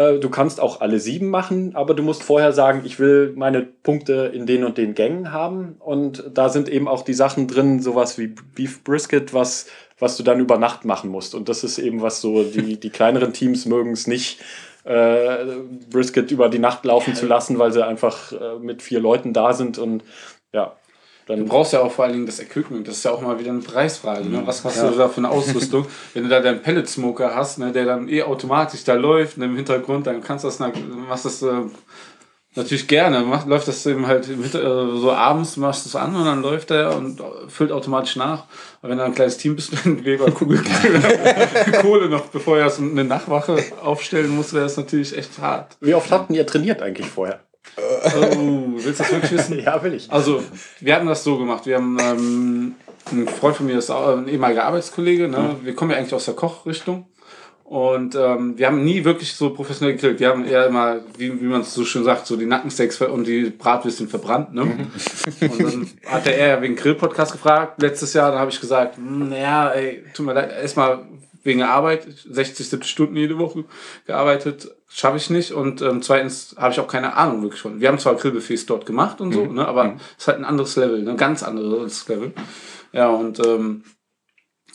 [0.00, 3.62] Äh, Du kannst auch alle sieben machen, aber du musst vorher sagen, ich will meine
[3.62, 5.76] Punkte in den und den Gängen haben.
[5.78, 9.66] Und da sind eben auch die Sachen drin, sowas wie Beef Brisket, was,
[9.98, 11.34] was du dann über Nacht machen musst.
[11.34, 14.40] Und das ist eben was so, die, die kleineren Teams mögen es nicht,
[14.84, 15.44] äh,
[15.90, 19.52] Brisket über die Nacht laufen zu lassen, weil sie einfach äh, mit vier Leuten da
[19.52, 19.76] sind.
[19.76, 20.02] Und
[20.52, 20.76] ja,
[21.30, 23.38] Du Dann brauchst ja auch vor allen Dingen das Equipment, das ist ja auch mal
[23.38, 24.28] wieder eine Preisfrage.
[24.28, 24.42] Ne?
[24.46, 25.86] Was hast du da für eine Ausrüstung?
[26.14, 29.56] Wenn du da deinen Pellet-Smoker hast, ne, der dann eh automatisch da läuft ne, im
[29.56, 30.72] Hintergrund, dann kannst du das, na-
[31.08, 31.52] machst das äh,
[32.56, 33.20] natürlich gerne.
[33.20, 36.42] Mach, läuft das eben halt Hinter äh, so abends, machst du es an und dann
[36.42, 38.44] läuft er und füllt automatisch nach.
[38.82, 40.60] Aber wenn du ein kleines Team bist, dann Weber Kugel
[41.80, 45.76] Kohle noch, bevor er so eine Nachtwache aufstellen muss, wäre das natürlich echt hart.
[45.80, 47.40] wie oft hatten ihr trainiert eigentlich vorher?
[47.76, 49.58] Oh, willst du das wirklich wissen?
[49.64, 50.10] Ja, will ich.
[50.10, 50.42] Also,
[50.80, 51.66] wir hatten das so gemacht.
[51.66, 52.74] Wir haben ähm,
[53.12, 55.28] ein Freund von mir ist auch ein ehemaliger Arbeitskollege.
[55.28, 55.56] Ne?
[55.62, 57.06] Wir kommen ja eigentlich aus der Kochrichtung.
[57.64, 60.18] Und ähm, wir haben nie wirklich so professionell gegrillt.
[60.18, 63.28] Wir haben eher immer, wie, wie man es so schön sagt, so die Nackensteaks und
[63.28, 64.52] die Bratwürstchen verbrannt.
[64.52, 64.62] Ne?
[64.62, 68.32] Und dann hat er eher wegen Grill-Podcast gefragt letztes Jahr.
[68.32, 71.06] Da habe ich gesagt, "Hm, naja, ey, tut mir leid, erstmal
[71.44, 73.64] wegen der Arbeit, 60, 70 Stunden jede Woche
[74.04, 75.52] gearbeitet, schaffe ich nicht.
[75.52, 77.80] Und ähm, zweitens habe ich auch keine Ahnung wirklich von.
[77.80, 80.76] Wir haben zwar Grillbuffets dort gemacht und so, ne, aber es ist halt ein anderes
[80.76, 82.32] Level, ne, ein ganz anderes Level.
[82.92, 83.84] Ja, und ähm,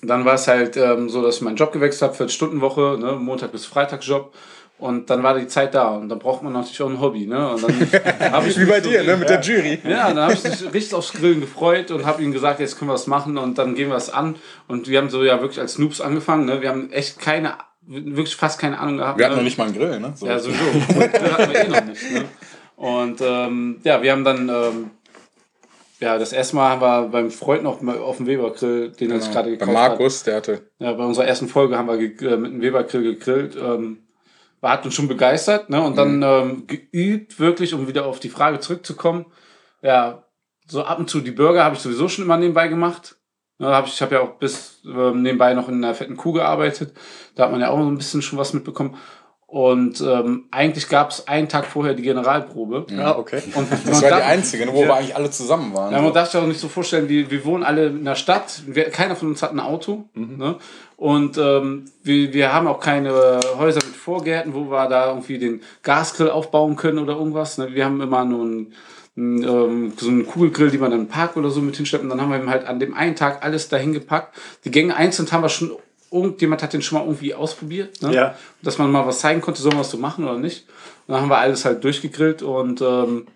[0.02, 3.52] dann war es halt ähm, so, dass ich meinen Job gewechselt habe, 40-Stunden-Woche, ne, Montag
[3.52, 4.34] bis Freitag Job.
[4.78, 7.28] Und dann war die Zeit da und dann braucht man natürlich auch ein Hobby.
[7.28, 7.50] Ne?
[7.54, 7.72] Und dann
[8.34, 9.16] habe ich Wie bei so- dir, ne?
[9.16, 9.80] Mit der Jury.
[9.86, 12.92] ja, dann habe ich mich richtig aufs Grillen gefreut und habe ihm gesagt, jetzt können
[12.92, 14.36] wir es machen und dann gehen wir es an.
[14.68, 16.44] Und wir haben so ja wirklich als Noobs angefangen.
[16.46, 16.62] Ne?
[16.62, 17.54] Wir haben echt keine,
[17.88, 19.18] wirklich fast keine Ahnung gehabt.
[19.18, 19.42] Wir hatten ne?
[19.42, 20.14] noch nicht mal einen Grill, ne?
[20.16, 20.26] So.
[20.28, 20.64] Ja, sowieso.
[20.64, 22.12] Grill hatten wir eh noch nicht.
[22.12, 22.26] Ne?
[22.76, 24.92] Und ähm, ja, wir haben dann, ähm,
[26.00, 29.22] ja, das erste Mal haben wir beim Freund noch mal auf dem Weber-Grill, den er
[29.22, 30.54] sich gerade Bei gekauft Markus, der hatte.
[30.54, 30.62] hat.
[30.80, 33.56] Ja, bei unserer ersten Folge haben wir äh, mit dem Weber-Grill gegrillt.
[33.56, 34.00] Ähm,
[34.60, 35.70] war, hat uns schon begeistert.
[35.70, 35.82] Ne?
[35.82, 39.26] Und dann ähm, geübt, wirklich, um wieder auf die Frage zurückzukommen.
[39.82, 40.26] Ja,
[40.68, 43.18] so ab und zu die Burger habe ich sowieso schon immer nebenbei gemacht.
[43.60, 46.94] Hab ich ich habe ja auch bis ähm, nebenbei noch in einer fetten Kuh gearbeitet.
[47.36, 48.98] Da hat man ja auch so ein bisschen schon was mitbekommen.
[49.48, 52.88] Und ähm, eigentlich gab es einen Tag vorher die Generalprobe.
[52.90, 53.42] Ja, okay.
[53.54, 55.94] Und Das war die einzige, ne, wo wir eigentlich alle zusammen waren.
[55.94, 58.64] ja, man darf sich auch nicht so vorstellen, wir, wir wohnen alle in der Stadt,
[58.66, 60.10] wir, keiner von uns hat ein Auto.
[60.14, 60.58] Ne?
[60.98, 63.14] Und ähm, wir, wir haben auch keine
[63.58, 67.58] Häuser mit Vorgärten, wo wir da irgendwie den Gasgrill aufbauen können oder irgendwas.
[67.58, 67.74] Ne?
[67.74, 68.74] Wir haben immer nur einen,
[69.18, 72.04] ähm, so einen Kugelgrill, die man dann im Park oder so mit hinstellt.
[72.04, 74.36] Und dann haben wir eben halt an dem einen Tag alles dahin gepackt.
[74.66, 75.72] Die Gänge einzeln haben wir schon,
[76.12, 78.02] irgendjemand hat den schon mal irgendwie ausprobiert.
[78.02, 78.14] Ne?
[78.14, 78.36] Ja.
[78.62, 80.68] Dass man mal was zeigen konnte, sollen wir was so machen oder nicht.
[81.08, 83.28] Und dann haben wir alles halt durchgegrillt und ähm,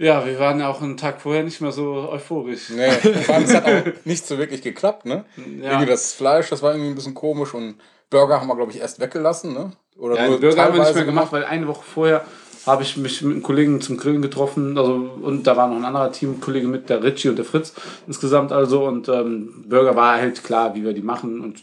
[0.00, 2.70] ja, wir waren ja auch einen Tag vorher nicht mehr so euphorisch.
[2.70, 5.24] Nee, vor allem, es hat auch nicht so wirklich geklappt, ne?
[5.36, 5.70] Ja.
[5.70, 7.74] Irgendwie das Fleisch, das war irgendwie ein bisschen komisch und
[8.08, 9.72] Burger haben wir, glaube ich, erst weggelassen, ne?
[9.96, 12.24] Oder Ja, Burger haben wir nicht mehr gemacht, weil eine Woche vorher
[12.66, 14.76] habe ich mich mit einem Kollegen zum Grillen getroffen.
[14.78, 17.74] Also, und da war noch ein anderer Teamkollege mit, der Richie und der Fritz
[18.06, 18.84] insgesamt also.
[18.84, 21.62] Und ähm, Burger war halt klar, wie wir die machen und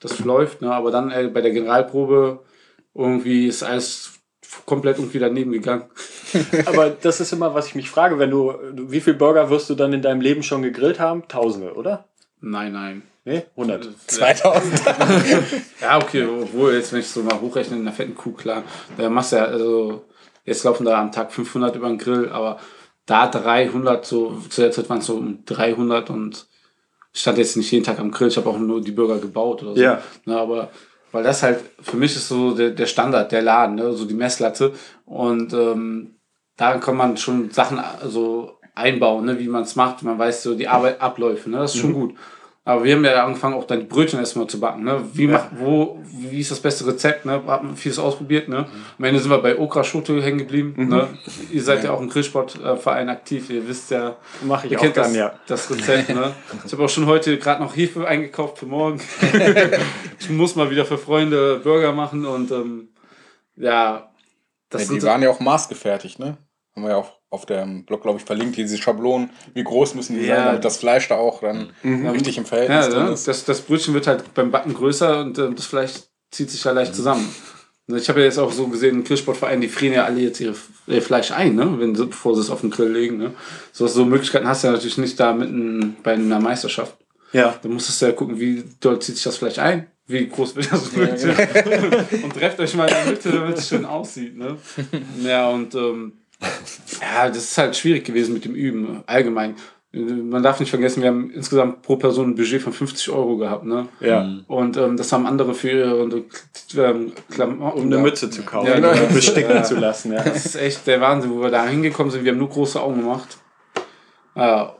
[0.00, 0.62] das läuft.
[0.62, 0.72] Ne?
[0.72, 2.40] Aber dann äh, bei der Generalprobe
[2.94, 4.12] irgendwie ist alles
[4.64, 5.84] komplett irgendwie daneben gegangen.
[6.66, 9.74] Aber das ist immer, was ich mich frage, wenn du, wie viel Burger wirst du
[9.74, 11.28] dann in deinem Leben schon gegrillt haben?
[11.28, 12.06] Tausende, oder?
[12.40, 13.02] Nein, nein.
[13.24, 13.42] Nee?
[13.56, 13.88] 100.
[14.06, 14.82] 2000.
[15.80, 18.62] Ja, okay, obwohl jetzt, wenn ich so mal hochrechne, in einer fetten Kuh, klar,
[18.96, 20.04] da machst du ja, also,
[20.46, 22.58] jetzt laufen da am Tag 500 über den Grill, aber
[23.04, 26.46] da 300, so, zu der Zeit waren es so um 300 und
[27.12, 29.62] ich stand jetzt nicht jeden Tag am Grill, ich habe auch nur die Burger gebaut
[29.62, 29.80] oder so.
[29.80, 30.02] Ja.
[30.24, 30.70] Ne, aber,
[31.12, 34.14] weil das halt, für mich ist so der, der Standard, der Laden, ne, so die
[34.14, 34.72] Messlatte
[35.04, 36.12] und, ähm,
[36.56, 40.54] da kann man schon Sachen so einbauen, ne, wie man es macht, man weiß so
[40.54, 42.14] die Arbeit, Abläufe, ne, das ist schon gut.
[42.66, 44.82] Aber wir haben ja angefangen, auch dann die Brötchen erstmal zu backen.
[44.82, 45.00] Ne?
[45.12, 47.24] Wie, macht, wo, wie ist das beste Rezept?
[47.24, 47.40] Ne?
[47.46, 48.48] Haben vieles ausprobiert.
[48.48, 48.66] Ne?
[48.98, 50.88] Am Ende sind wir bei Okra Schote hängen geblieben.
[50.88, 51.06] Ne?
[51.52, 53.50] Ihr seid ja auch im Grillsportverein aktiv.
[53.50, 55.32] Ihr wisst ja, Mache ich ihr auch kennt gern, das, ja.
[55.46, 56.08] das Rezept.
[56.08, 56.32] Ne?
[56.64, 59.00] Ich habe auch schon heute gerade noch Hefe eingekauft für morgen.
[60.18, 62.88] ich muss mal wieder für Freunde Burger machen und ähm,
[63.54, 64.10] ja,
[64.70, 66.36] das Ja, sind die waren ja auch maßgefertigt, ne?
[66.74, 70.18] Haben wir ja auch auf dem Blog, glaube ich, verlinkt, diese Schablonen, wie groß müssen
[70.18, 70.36] die Ja.
[70.36, 73.12] sein, damit das Fleisch da auch dann richtig im Verhältnis Ja, drin ne?
[73.12, 73.26] ist.
[73.28, 75.92] das, das Brötchen wird halt beim Backen größer und äh, das Fleisch
[76.30, 77.28] zieht sich ja leicht zusammen.
[77.88, 80.40] Und Ich habe ja jetzt auch so gesehen, im Grillsportverein, die frieren ja alle jetzt
[80.40, 80.54] ihre,
[80.88, 81.72] ihr Fleisch ein, ne?
[81.78, 83.16] Wenn sie, bevor sie es auf den Grill legen.
[83.18, 83.32] Ne?
[83.72, 86.96] So, so Möglichkeiten hast du ja natürlich nicht da mitten bei einer Meisterschaft.
[87.32, 87.54] Ja.
[87.62, 90.72] Da musstest du ja gucken, wie doll zieht sich das Fleisch ein, wie groß wird
[90.72, 91.30] das Brötchen.
[92.24, 94.36] und trefft euch mal in der Mitte, damit es schön aussieht.
[94.36, 94.56] Ne?
[95.22, 96.12] Ja, und ähm,
[97.00, 99.56] ja, das ist halt schwierig gewesen mit dem Üben, allgemein.
[99.92, 103.64] Man darf nicht vergessen, wir haben insgesamt pro Person ein Budget von 50 Euro gehabt.
[103.64, 103.88] Ne?
[104.00, 104.28] Ja.
[104.46, 106.24] Und ähm, das haben andere für ihre
[106.76, 107.80] ähm, Klamotten.
[107.80, 107.98] Um eine.
[107.98, 109.14] Mütze zu kaufen Ja, oder genau.
[109.14, 110.12] besticken zu lassen.
[110.12, 110.22] Ja.
[110.22, 112.24] Das ist echt der Wahnsinn, wo wir da hingekommen sind.
[112.24, 113.38] Wir haben nur große Augen gemacht.
[114.34, 114.76] Ja.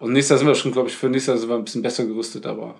[0.00, 1.82] Und nächstes Jahr sind wir schon, glaube ich, für nächstes Jahr sind wir ein bisschen
[1.82, 2.74] besser gerüstet, aber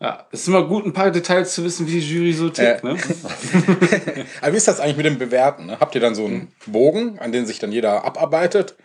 [0.00, 2.84] Ja, es ist immer gut, ein paar Details zu wissen, wie die Jury so tickt.
[2.84, 2.92] Ja.
[2.92, 2.98] Ne?
[4.40, 5.66] Aber wie ist das eigentlich mit dem Bewerten?
[5.66, 5.80] Ne?
[5.80, 8.76] Habt ihr dann so einen Bogen, an den sich dann jeder abarbeitet?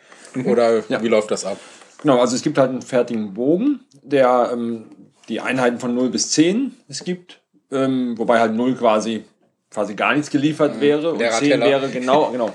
[0.46, 1.60] Oder wie läuft das ab?
[2.02, 4.86] Genau, also es gibt halt einen fertigen Bogen, der ähm,
[5.30, 7.40] die Einheiten von 0 bis 10 es gibt,
[7.72, 9.24] ähm, wobei halt 0 quasi
[9.70, 11.66] quasi gar nichts geliefert wäre und Leerer 10 Teller.
[11.66, 12.54] wäre genau, genau,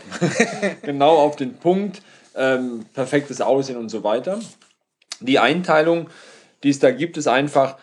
[0.82, 2.02] genau auf den Punkt,
[2.36, 4.38] ähm, perfektes Aussehen und so weiter.
[5.20, 6.08] Die Einteilung,
[6.62, 7.76] die es da gibt, ist einfach,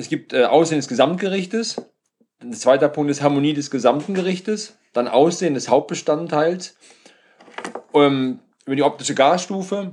[0.00, 1.76] es gibt äh, Aussehen des Gesamtgerichtes,
[2.42, 6.74] ein zweiter Punkt ist Harmonie des gesamten Gerichtes, dann Aussehen des Hauptbestandteils,
[7.94, 9.92] ähm, über die optische Garstufe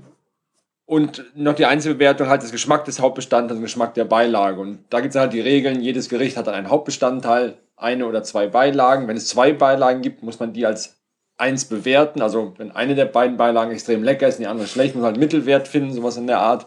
[0.85, 4.61] und noch die Einzelbewertung halt das Geschmack des Hauptbestandteils und Geschmack der Beilage.
[4.61, 8.23] Und da gibt es halt die Regeln, jedes Gericht hat dann einen Hauptbestandteil, eine oder
[8.23, 9.07] zwei Beilagen.
[9.07, 11.01] Wenn es zwei Beilagen gibt, muss man die als
[11.37, 12.21] eins bewerten.
[12.21, 15.11] Also wenn eine der beiden Beilagen extrem lecker ist und die andere schlecht, muss man
[15.11, 16.65] halt Mittelwert finden, sowas in der Art.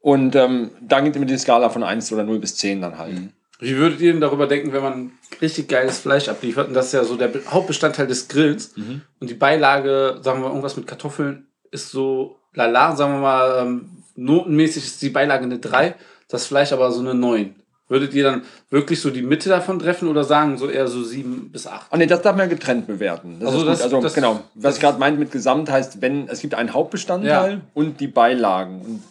[0.00, 3.16] Und ähm, dann gibt immer die Skala von 1 oder 0 bis 10 dann halt.
[3.60, 6.68] Wie würdet ihr denn darüber denken, wenn man richtig geiles Fleisch abliefert?
[6.68, 8.74] Und das ist ja so der Be- Hauptbestandteil des Grills.
[9.20, 13.62] Und die Beilage, sagen wir mal, irgendwas mit Kartoffeln, ist so lala, sagen wir mal,
[13.66, 15.94] ähm, notenmäßig ist die Beilage eine 3,
[16.28, 17.54] das Fleisch aber so eine 9.
[17.88, 21.50] Würdet ihr dann wirklich so die Mitte davon treffen oder sagen so eher so 7
[21.50, 21.86] bis 8?
[21.90, 23.38] Ah ne, das darf man getrennt bewerten.
[23.40, 26.40] Das Also das- also das- genau, was ich gerade meint mit Gesamt heißt, wenn es
[26.40, 27.60] gibt einen Hauptbestandteil Ja.
[27.74, 28.82] und die Beilagen.
[28.82, 29.02] Und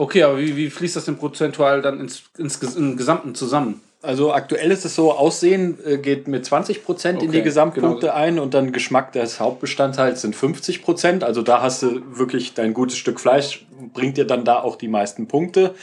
[0.00, 3.82] Okay, aber wie, wie fließt das denn prozentual dann ins, ins, im Gesamten zusammen?
[4.00, 8.06] Also aktuell ist es so, Aussehen äh, geht mit 20 Prozent in Okay, die Gesamtpunkte
[8.06, 8.14] genau.
[8.14, 11.22] ein und dann Geschmack des Hauptbestandteils sind 50 Prozent.
[11.22, 14.88] Also da hast du wirklich dein gutes Stück Fleisch, bringt dir dann da auch die
[14.88, 15.74] meisten Punkte.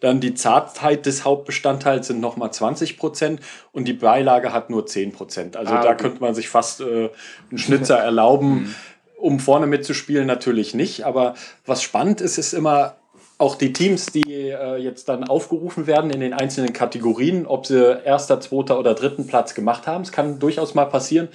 [0.00, 5.12] Dann die Zartheit des Hauptbestandteils sind nochmal 20 Prozent und die Beilage hat nur 10
[5.12, 5.56] Prozent.
[5.56, 6.02] Also Ah, da okay.
[6.02, 7.10] könnte man sich fast äh,
[7.50, 8.74] einen Schnitzer erlauben.
[9.16, 11.34] Um vorne mitzuspielen natürlich nicht, aber
[11.66, 12.96] was spannend ist, ist immer
[13.40, 17.98] auch die Teams, die äh, jetzt dann aufgerufen werden in den einzelnen Kategorien, ob sie
[18.04, 20.02] erster, zweiter oder dritten Platz gemacht haben.
[20.02, 21.28] Es kann durchaus mal passieren,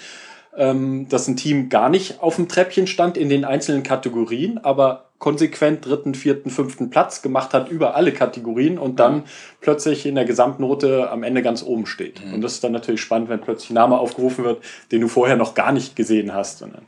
[0.55, 5.05] ähm, dass ein Team gar nicht auf dem Treppchen stand in den einzelnen Kategorien, aber
[5.17, 9.23] konsequent dritten, vierten, fünften Platz gemacht hat über alle Kategorien und dann
[9.59, 12.21] plötzlich in der Gesamtnote am Ende ganz oben steht.
[12.33, 15.37] Und das ist dann natürlich spannend, wenn plötzlich ein Name aufgerufen wird, den du vorher
[15.37, 16.59] noch gar nicht gesehen hast.
[16.59, 16.83] Sondern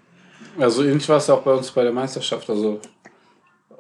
[0.59, 2.49] Ja, so ähnlich war es ja auch bei uns bei der Meisterschaft.
[2.49, 2.79] Also,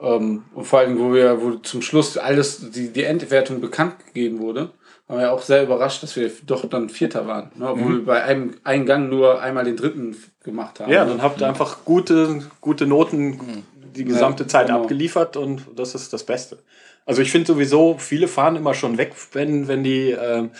[0.01, 4.39] ähm, und vor allem, wo wir, wo zum Schluss alles, die, die Endwertung bekannt gegeben
[4.39, 4.71] wurde,
[5.07, 7.51] waren wir auch sehr überrascht, dass wir doch dann Vierter waren.
[7.55, 7.69] Ne?
[7.69, 10.91] Obwohl wir bei einem Eingang nur einmal den dritten gemacht haben.
[10.91, 13.63] Ja, dann habt ihr einfach gute, gute Noten
[13.95, 14.81] die gesamte Ja, Zeit genau.
[14.81, 16.59] abgeliefert und das ist das Beste.
[17.05, 20.51] Also ich finde sowieso, viele fahren immer schon weg, wenn, wenn die, ähm,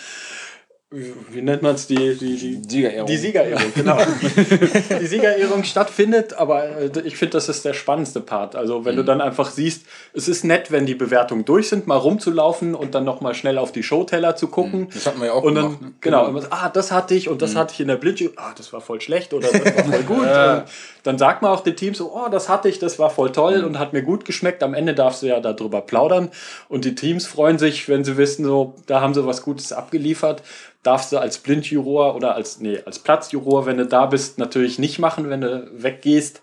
[0.90, 3.06] wie nennt man es, die, die, die Siegerehrung.
[3.06, 3.98] Die Siegerehrung, genau.
[5.00, 8.56] die Siegerehrung stattfindet, aber äh, ich finde, das ist der spannendste Part.
[8.56, 11.98] Also wenn du dann einfach siehst, es ist nett, wenn die Bewertungen durch sind, mal
[11.98, 14.88] rumzulaufen und dann nochmal schnell auf die Showteller zu gucken.
[14.94, 15.92] Das hatten wir ja auch Und dann, gemacht, ne?
[16.00, 18.22] genau, immer so, ah, das hatte ich und das hatte ich in der Blitz.
[18.36, 20.26] Ah, das war voll schlecht oder das war voll gut.
[20.26, 20.64] Und
[21.02, 23.62] dann sagt man auch den Teams so, oh, das hatte ich, das war voll toll
[23.62, 24.62] und hat mir gut geschmeckt.
[24.62, 26.30] Am Ende darfst du ja darüber plaudern.
[26.70, 30.42] Und die Teams freuen sich, wenn sie wissen, so, da haben sie was Gutes abgeliefert.
[30.84, 34.98] Darfst du als Blindjuror oder als, nee, als Platzjuror, wenn du da bist, natürlich nicht
[34.98, 36.42] machen, wenn du weggehst.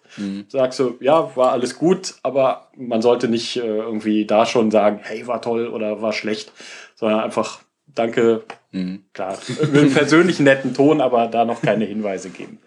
[0.50, 5.00] Sagst du, ja, war alles gut, aber man sollte nicht äh, irgendwie da schon sagen,
[5.02, 6.52] hey, war toll oder war schlecht,
[6.96, 8.44] sondern einfach, danke,
[9.14, 12.60] klar, mit einem persönlich netten Ton, aber da noch keine Hinweise geben.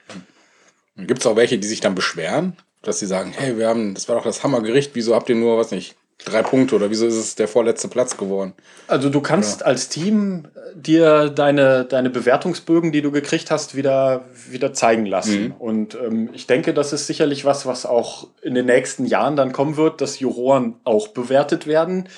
[0.97, 4.09] Gibt es auch welche, die sich dann beschweren, dass sie sagen, hey, wir haben, das
[4.09, 7.17] war doch das Hammergericht, wieso habt ihr nur, was nicht, drei Punkte oder wieso ist
[7.17, 8.53] es der vorletzte Platz geworden?
[8.87, 14.73] Also du kannst als Team dir deine, deine Bewertungsbögen, die du gekriegt hast, wieder, wieder
[14.73, 15.55] zeigen lassen.
[15.59, 19.53] Und ähm, ich denke, das ist sicherlich was, was auch in den nächsten Jahren dann
[19.53, 22.09] kommen wird, dass Juroren auch bewertet werden.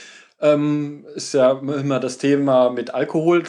[0.41, 3.45] Ähm, ist ja immer das Thema mit Alkohol.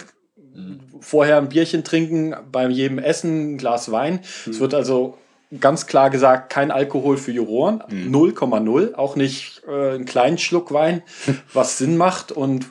[0.99, 4.19] Vorher ein Bierchen trinken, bei jedem Essen ein Glas Wein.
[4.49, 5.17] Es wird also
[5.59, 7.83] ganz klar gesagt, kein Alkohol für Juroren.
[7.89, 8.95] 0,0.
[8.95, 11.03] Auch nicht äh, einen kleinen Schluck Wein,
[11.53, 12.31] was Sinn macht.
[12.31, 12.67] Und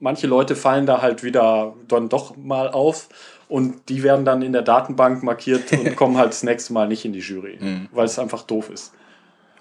[0.00, 3.08] manche Leute fallen da halt wieder dann doch mal auf.
[3.48, 7.04] Und die werden dann in der Datenbank markiert und kommen halt das nächste Mal nicht
[7.04, 7.58] in die Jury,
[7.92, 8.94] weil es einfach doof ist.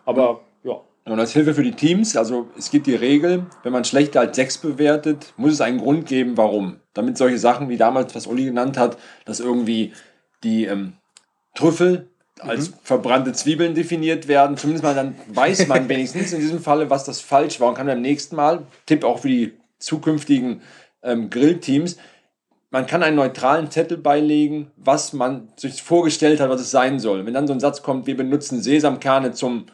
[0.05, 0.79] Aber ja.
[1.05, 4.37] Und als Hilfe für die Teams, also es gibt die Regel, wenn man schlechter als
[4.37, 6.79] 6 bewertet, muss es einen Grund geben, warum.
[6.93, 9.91] Damit solche Sachen wie damals, was Uli genannt hat, dass irgendwie
[10.45, 10.93] die ähm,
[11.55, 14.57] Trüffel als verbrannte Zwiebeln definiert werden.
[14.57, 17.87] Zumindest mal dann weiß man wenigstens in diesem Falle, was das falsch war und kann
[17.87, 20.61] beim nächsten Mal, Tipp auch für die zukünftigen
[21.03, 21.97] ähm, Grillteams,
[22.71, 27.23] man kann einen neutralen Zettel beilegen, was man sich vorgestellt hat, was es sein soll.
[27.23, 29.67] Wenn dann so ein Satz kommt, wir benutzen Sesamkerne zum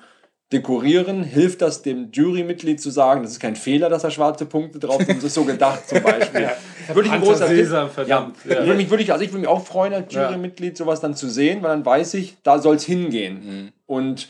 [0.52, 4.80] dekorieren, hilft das dem Jurymitglied zu sagen, das ist kein Fehler, dass da schwarze Punkte
[4.80, 6.50] drauf sind, das ist so gedacht zum Beispiel.
[6.94, 8.38] Würde ich ein großer Sesam, ja, verdammt.
[8.46, 8.66] Ja.
[8.66, 10.26] Würde mich also ich würde mich auch freuen, als Ja.
[10.26, 13.72] Jurymitglied sowas dann zu sehen, weil dann weiß ich, da soll es hingehen.
[13.86, 14.28] Und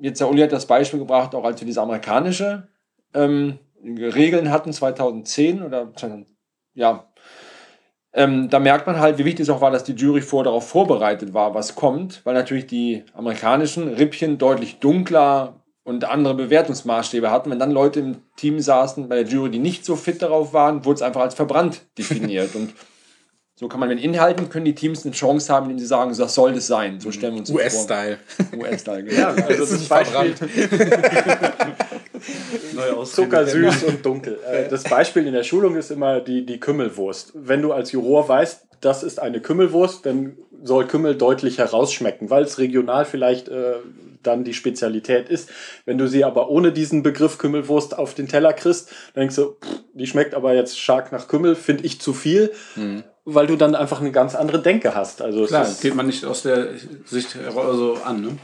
[0.00, 2.68] jetzt der Uli hat das Beispiel gebracht, auch als wir diese amerikanische
[3.14, 6.28] ähm, Regeln hatten, 2010 oder 2000,
[6.74, 7.07] ja,
[8.18, 10.68] ähm, da merkt man halt, wie wichtig es auch war, dass die Jury vor darauf
[10.68, 17.50] vorbereitet war, was kommt, weil natürlich die amerikanischen Rippchen deutlich dunkler und andere Bewertungsmaßstäbe hatten.
[17.50, 20.84] Wenn dann Leute im Team saßen bei der Jury, die nicht so fit darauf waren,
[20.84, 22.54] wurde es einfach als verbrannt definiert.
[22.56, 22.74] und
[23.58, 26.22] so kann man mit Inhalten, können die Teams eine Chance haben, indem sie sagen, so,
[26.22, 27.00] das soll das sein.
[27.00, 28.18] So stellen wir uns das US-Style.
[28.50, 28.58] vor.
[28.60, 29.02] US-Style.
[29.08, 29.18] Genau.
[29.20, 30.34] Ja, also das, ist Beispiel
[33.04, 34.38] zuckersüß und dunkel.
[34.48, 37.32] Äh, Das Beispiel in der Schulung ist immer die, die Kümmelwurst.
[37.34, 42.44] Wenn du als Juror weißt, das ist eine Kümmelwurst, dann soll Kümmel deutlich herausschmecken, weil
[42.44, 43.74] es regional vielleicht äh,
[44.22, 45.50] dann die Spezialität ist.
[45.84, 49.52] Wenn du sie aber ohne diesen Begriff Kümmelwurst auf den Teller kriegst, dann denkst du,
[49.52, 52.52] pff, die schmeckt aber jetzt stark nach Kümmel, finde ich zu viel,
[53.34, 55.22] weil du dann einfach eine ganz andere Denke hast.
[55.22, 56.68] Also Klar, ist- geht man nicht aus der
[57.04, 58.20] Sicht heraus so an.
[58.22, 58.38] Ne?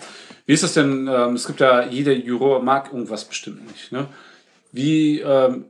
[0.47, 1.09] Wie ist das denn?
[1.11, 3.92] Ähm, es gibt ja, jeder Juror mag irgendwas bestimmt nicht.
[3.92, 4.07] Ne?
[4.73, 5.66] Wie ähm,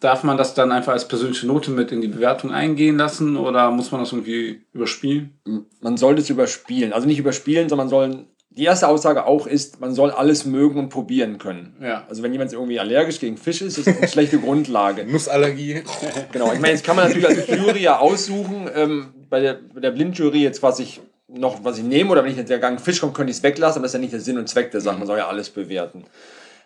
[0.00, 3.70] darf man das dann einfach als persönliche Note mit in die Bewertung eingehen lassen oder
[3.70, 5.38] muss man das irgendwie überspielen?
[5.80, 6.92] man sollte es überspielen.
[6.92, 8.24] Also nicht überspielen, sondern man soll.
[8.58, 11.76] Die erste Aussage auch ist, man soll alles mögen und probieren können.
[11.80, 12.04] Ja.
[12.08, 15.04] Also wenn jemand irgendwie allergisch gegen Fisch ist, ist das eine schlechte Grundlage.
[15.10, 15.82] Nussallergie.
[16.32, 16.52] Genau.
[16.52, 19.92] Ich meine, jetzt kann man natürlich als Jury ja aussuchen, ähm, bei der, bei der
[19.92, 23.00] Blindjury jetzt, was ich noch, was ich nehme, oder wenn ich jetzt der Gang Fisch
[23.00, 24.80] kommt, könnte ich es weglassen, aber das ist ja nicht der Sinn und Zweck der
[24.80, 24.98] Sache.
[24.98, 26.04] Man soll ja alles bewerten.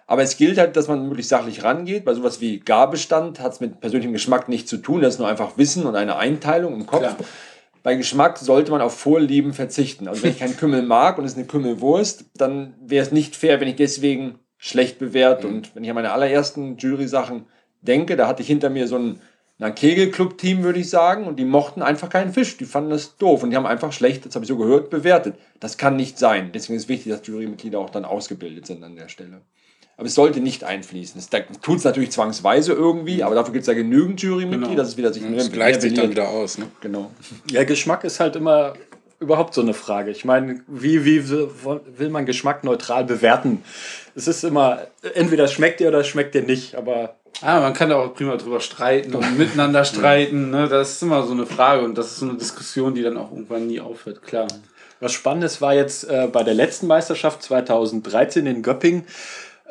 [0.06, 2.04] Aber es gilt halt, dass man wirklich sachlich rangeht.
[2.06, 5.02] Bei sowas wie Garbestand hat es mit persönlichem Geschmack nichts zu tun.
[5.02, 7.00] Das ist nur einfach Wissen und eine Einteilung im Kopf.
[7.00, 7.16] Klar.
[7.82, 10.06] Bei Geschmack sollte man auf Vorlieben verzichten.
[10.08, 13.34] Also wenn ich keinen Kümmel mag und es ist eine Kümmelwurst, dann wäre es nicht
[13.34, 15.48] fair, wenn ich deswegen schlecht bewerte.
[15.48, 17.46] Und wenn ich an meine allerersten Jury-Sachen
[17.80, 19.20] denke, da hatte ich hinter mir so ein
[19.74, 22.56] Kegelclub-Team, würde ich sagen, und die mochten einfach keinen Fisch.
[22.56, 25.36] Die fanden das doof und die haben einfach schlecht, das habe ich so gehört, bewertet.
[25.58, 26.50] Das kann nicht sein.
[26.52, 29.42] Deswegen ist wichtig, dass Jurymitglieder auch dann ausgebildet sind an der Stelle.
[29.96, 31.18] Aber es sollte nicht einfließen.
[31.20, 31.28] Es
[31.60, 34.76] tut es natürlich zwangsweise irgendwie, aber dafür gibt es ja genügend Jurymitglieder, Genau.
[34.76, 36.58] dass es wieder sich Das gleicht sich dann wieder aus.
[36.58, 36.66] Ne?
[36.80, 37.10] Genau.
[37.50, 38.72] Ja, Geschmack ist halt immer
[39.20, 40.10] überhaupt so eine Frage.
[40.10, 43.62] Ich meine, wie, wie will man Geschmack neutral bewerten?
[44.16, 44.80] Es ist immer,
[45.14, 48.36] entweder schmeckt dir oder es schmeckt dir nicht, aber Ah, man kann da auch prima
[48.36, 50.50] drüber streiten und miteinander streiten.
[50.50, 50.68] Ne?
[50.68, 53.30] Das ist immer so eine Frage und das ist so eine Diskussion, die dann auch
[53.32, 54.46] irgendwann nie aufhört, klar.
[55.00, 59.04] Was Spannendes war jetzt äh, bei der letzten Meisterschaft 2013 in Göppingen.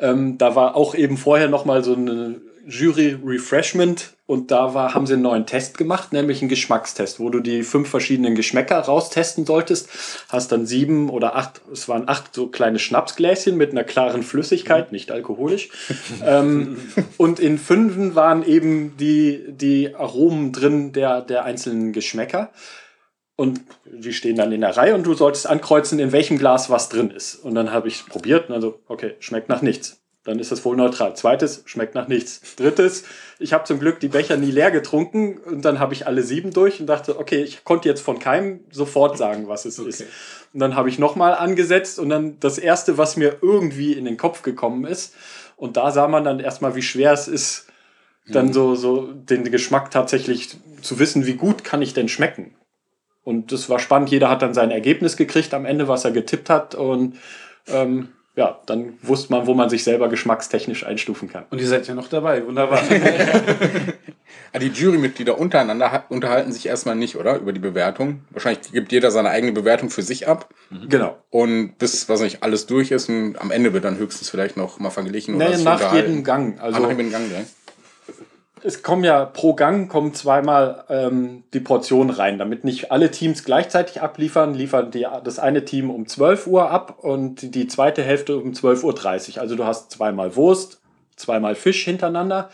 [0.02, 5.14] Ähm, da war auch eben vorher nochmal so eine Jury-Refreshment und da war, haben sie
[5.14, 9.88] einen neuen Test gemacht, nämlich einen Geschmackstest, wo du die fünf verschiedenen Geschmäcker raustesten solltest.
[10.28, 14.92] Hast dann sieben oder acht, es waren acht so kleine Schnapsgläschen mit einer klaren Flüssigkeit,
[14.92, 15.70] nicht alkoholisch.
[16.26, 16.78] ähm,
[17.16, 22.50] und in fünfen waren eben die, die Aromen drin der, der einzelnen Geschmäcker.
[23.42, 26.88] Und die stehen dann in der Reihe und du solltest ankreuzen, in welchem Glas was
[26.88, 27.34] drin ist.
[27.34, 30.00] Und dann habe ich probiert und also, okay, schmeckt nach nichts.
[30.22, 31.16] Dann ist das wohl neutral.
[31.16, 32.54] Zweites, schmeckt nach nichts.
[32.54, 33.02] Drittes,
[33.40, 36.52] ich habe zum Glück die Becher nie leer getrunken und dann habe ich alle sieben
[36.52, 40.02] durch und dachte, okay, ich konnte jetzt von keinem sofort sagen, was es ist.
[40.54, 44.18] Und dann habe ich nochmal angesetzt und dann das erste, was mir irgendwie in den
[44.18, 45.16] Kopf gekommen ist.
[45.56, 47.66] Und da sah man dann erstmal, wie schwer es ist,
[48.28, 52.54] dann so, so den Geschmack tatsächlich zu wissen, wie gut kann ich denn schmecken.
[53.24, 54.10] Und das war spannend.
[54.10, 56.74] Jeder hat dann sein Ergebnis gekriegt am Ende, was er getippt hat.
[56.74, 57.16] Und
[57.68, 61.44] ähm, ja, dann wusste man, wo man sich selber geschmackstechnisch einstufen kann.
[61.50, 62.80] Und ihr seid ja noch dabei, wunderbar.
[64.54, 67.36] Ah, Die Jurymitglieder untereinander ha- unterhalten sich erstmal nicht, oder?
[67.38, 68.20] Über die Bewertung.
[68.30, 70.50] Wahrscheinlich gibt jeder seine eigene Bewertung für sich ab.
[70.90, 71.16] Genau.
[71.30, 74.78] Und bis, was nicht, alles durch ist und am Ende wird dann höchstens vielleicht noch
[74.78, 76.58] mal verglichen oder Nee, sich nach jedem Gang.
[76.60, 77.40] Ah, Also nach jedem Gang, ja.
[78.64, 82.38] Es kommen ja pro Gang kommen zweimal ähm, die Portionen rein.
[82.38, 86.98] Damit nicht alle Teams gleichzeitig abliefern, liefern die, das eine Team um 12 Uhr ab
[87.00, 89.42] und die zweite Hälfte um 12.30 Uhr.
[89.42, 90.80] Also du hast zweimal Wurst,
[91.16, 92.50] zweimal Fisch hintereinander.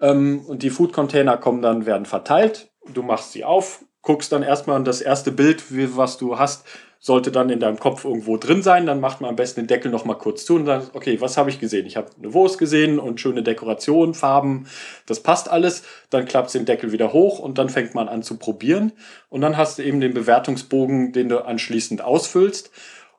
[0.00, 2.70] Ähm, und die Food-Container kommen dann, werden verteilt.
[2.92, 6.64] Du machst sie auf, guckst dann erstmal das erste Bild, wie, was du hast,
[7.02, 8.84] sollte dann in deinem Kopf irgendwo drin sein.
[8.84, 11.38] Dann macht man am besten den Deckel noch mal kurz zu und sagt, okay, was
[11.38, 11.86] habe ich gesehen?
[11.86, 14.66] Ich habe eine Wurst gesehen und schöne Dekoration, Farben,
[15.06, 15.82] das passt alles.
[16.10, 18.92] Dann klappt den Deckel wieder hoch und dann fängt man an zu probieren.
[19.30, 22.70] Und dann hast du eben den Bewertungsbogen, den du anschließend ausfüllst.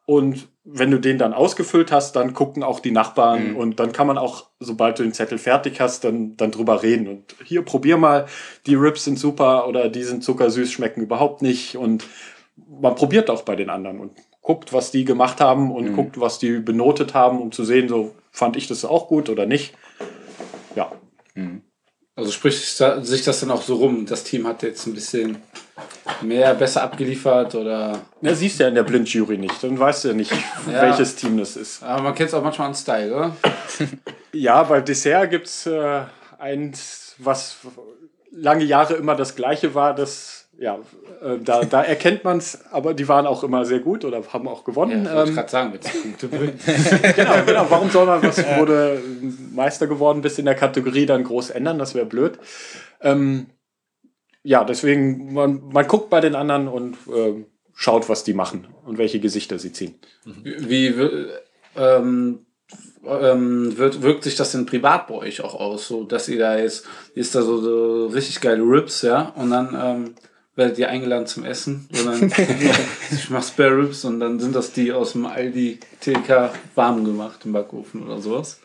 [0.06, 4.08] Und wenn du den dann ausgefüllt hast, dann gucken auch die Nachbarn und dann kann
[4.08, 7.08] man auch, sobald du den Zettel fertig hast, dann, dann drüber reden.
[7.08, 8.26] Und hier probier mal,
[8.68, 11.78] die Rips sind super oder die sind zuckersüß, schmecken überhaupt nicht.
[11.78, 12.04] Und
[12.82, 14.12] man probiert auch bei den anderen und
[14.42, 18.16] guckt, was die gemacht haben und guckt, was die benotet haben, um zu sehen, so
[18.32, 19.76] fand ich das auch gut oder nicht.
[20.76, 20.92] Ja.
[22.16, 25.38] Also spricht sich das dann auch so rum, das Team hat jetzt ein bisschen
[26.22, 28.02] mehr, besser abgeliefert oder.
[28.22, 29.64] Ja, siehst du ja in der Blindjury nicht.
[29.64, 30.32] Dann weißt du ja nicht,
[30.68, 30.82] Ja.
[30.82, 31.84] welches Team das ist.
[31.84, 33.36] Aber man kennt es auch manchmal an Style, oder?
[34.34, 36.04] Ja, bei Dessert gibt es äh,
[36.40, 37.58] eins, was
[38.32, 39.94] lange Jahre immer das gleiche war.
[39.94, 40.78] Das, ja,
[41.24, 44.48] äh, da, da erkennt man es, aber die waren auch immer sehr gut oder haben
[44.48, 45.06] auch gewonnen.
[45.06, 46.66] Ja, wollte ich ähm, gerade sagen, wenn es Punkte bringt.
[47.16, 47.66] genau, genau.
[47.68, 49.02] Warum soll man, was wurde
[49.56, 51.80] Meister geworden, bis in der Kategorie dann groß ändern?
[51.80, 52.38] Das wäre blöd.
[53.02, 53.48] Ähm,
[54.44, 59.00] ja, deswegen, man, man guckt bei den anderen und ähm, schaut, was die machen und
[59.00, 59.96] welche Gesichter sie ziehen.
[60.44, 60.94] Wie
[61.76, 62.46] ähm,
[63.04, 65.88] ähm, wird, wirkt sich das denn privat bei euch auch aus?
[65.88, 66.86] So, dass ihr da jetzt,
[67.16, 69.34] ist da so, so richtig geile Ribs, ja?
[69.36, 70.16] Und dann ähm,
[70.56, 71.88] werdet ihr eingeladen zum Essen.
[71.92, 72.34] Und dann
[73.12, 77.42] ich mach Spare Ribs und dann sind das die aus dem Aldi TK warm gemacht
[77.46, 78.60] im Backofen oder sowas.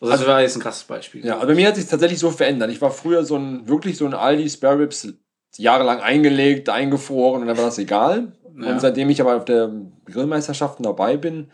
[0.00, 1.24] Also das war jetzt ein krasses Beispiel.
[1.24, 2.70] Ja, also bei mir hat sich tatsächlich so verändert.
[2.70, 5.08] Ich war früher so ein, wirklich so ein Aldi Spare Ribs
[5.56, 8.32] jahrelang eingelegt, eingefroren und dann war das egal.
[8.58, 8.72] Ja.
[8.72, 9.70] Und seitdem ich aber auf der
[10.06, 11.50] Grillmeisterschaften dabei bin,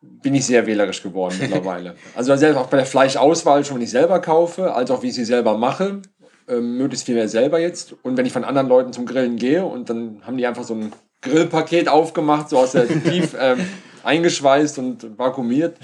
[0.00, 1.94] bin ich sehr wählerisch geworden mittlerweile.
[2.14, 5.14] also selbst auch bei der Fleischauswahl schon, wenn ich selber kaufe, als auch wie ich
[5.14, 6.02] sie selber mache,
[6.48, 7.94] ähm, möglichst viel mehr selber jetzt.
[8.02, 10.74] Und wenn ich von anderen Leuten zum Grillen gehe und dann haben die einfach so
[10.74, 10.92] ein
[11.22, 13.66] Grillpaket aufgemacht, so aus der Tief ähm,
[14.02, 15.76] eingeschweißt und vakuumiert,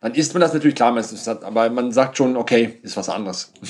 [0.00, 3.52] dann isst man das natürlich klar, satt, aber man sagt schon, okay, ist was anderes.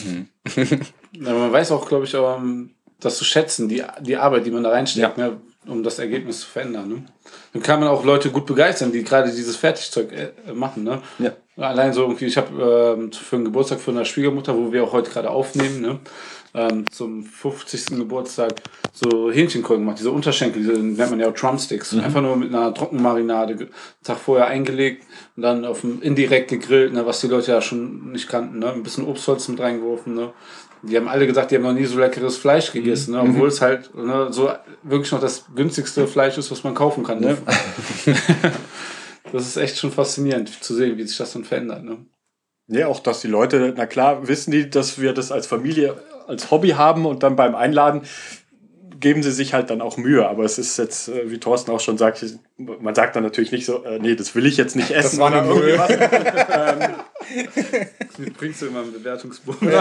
[1.18, 4.62] Ja, man weiß auch, glaube ich, ähm, das zu schätzen, die, die Arbeit, die man
[4.62, 6.88] da reinsteckt, ne, um das Ergebnis zu verändern.
[6.88, 7.04] Ne?
[7.56, 10.84] Dann kann man auch Leute gut begeistern, die gerade dieses Fertigzeug äh, machen.
[10.84, 11.00] Ne?
[11.18, 11.32] Ja.
[11.58, 14.92] Allein so irgendwie, ich habe ähm, für einen Geburtstag von einer Schwiegermutter, wo wir auch
[14.92, 15.98] heute gerade aufnehmen, ne?
[16.54, 17.86] ähm, zum 50.
[17.96, 18.52] Geburtstag
[18.92, 21.94] so Hähnchenkolben gemacht, diese Unterschenkel, diese nennt man ja auch Drumsticks.
[21.96, 23.68] Einfach nur mit einer Trockenmarinade, ge-
[24.04, 25.04] Tag vorher eingelegt
[25.36, 28.58] und dann auf dem, indirekt gegrillt, ne, was die Leute ja schon nicht kannten.
[28.58, 28.72] Ne?
[28.72, 30.14] Ein bisschen Obstholz mit reingeworfen.
[30.14, 30.30] Ne?
[30.82, 33.20] Die haben alle gesagt, die haben noch nie so leckeres Fleisch gegessen, ne?
[33.22, 34.50] obwohl es halt ne, so
[34.82, 37.18] wirklich noch das günstigste Fleisch ist, was man kaufen kann.
[37.20, 37.36] Ne?
[39.32, 41.84] das ist echt schon faszinierend zu sehen, wie sich das dann verändert.
[41.84, 41.98] Ne?
[42.68, 46.50] Ja, auch, dass die Leute, na klar, wissen die, dass wir das als Familie, als
[46.50, 48.02] Hobby haben und dann beim Einladen
[48.98, 50.28] geben sie sich halt dann auch Mühe.
[50.28, 52.24] Aber es ist jetzt, äh, wie Thorsten auch schon sagt,
[52.56, 55.18] man sagt dann natürlich nicht so, äh, nee, das will ich jetzt nicht essen.
[55.18, 55.78] war eine Mühe.
[58.18, 59.68] Mit bringst du immer einen Bewertungsbogen.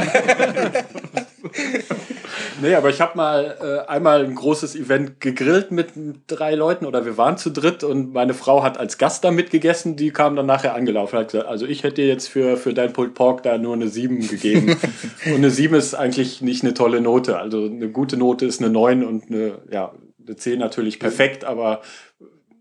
[2.62, 5.90] Nee, aber ich habe mal äh, einmal ein großes Event gegrillt mit
[6.28, 9.96] drei Leuten oder wir waren zu dritt und meine Frau hat als Gast da mitgegessen,
[9.96, 12.74] die kam dann nachher angelaufen und hat gesagt, also ich hätte dir jetzt für, für
[12.74, 14.78] dein Pulled Pork da nur eine 7 gegeben.
[15.26, 17.38] und eine 7 ist eigentlich nicht eine tolle Note.
[17.38, 19.94] Also eine gute Note ist eine 9 und eine, ja,
[20.26, 21.82] eine 10 natürlich perfekt, aber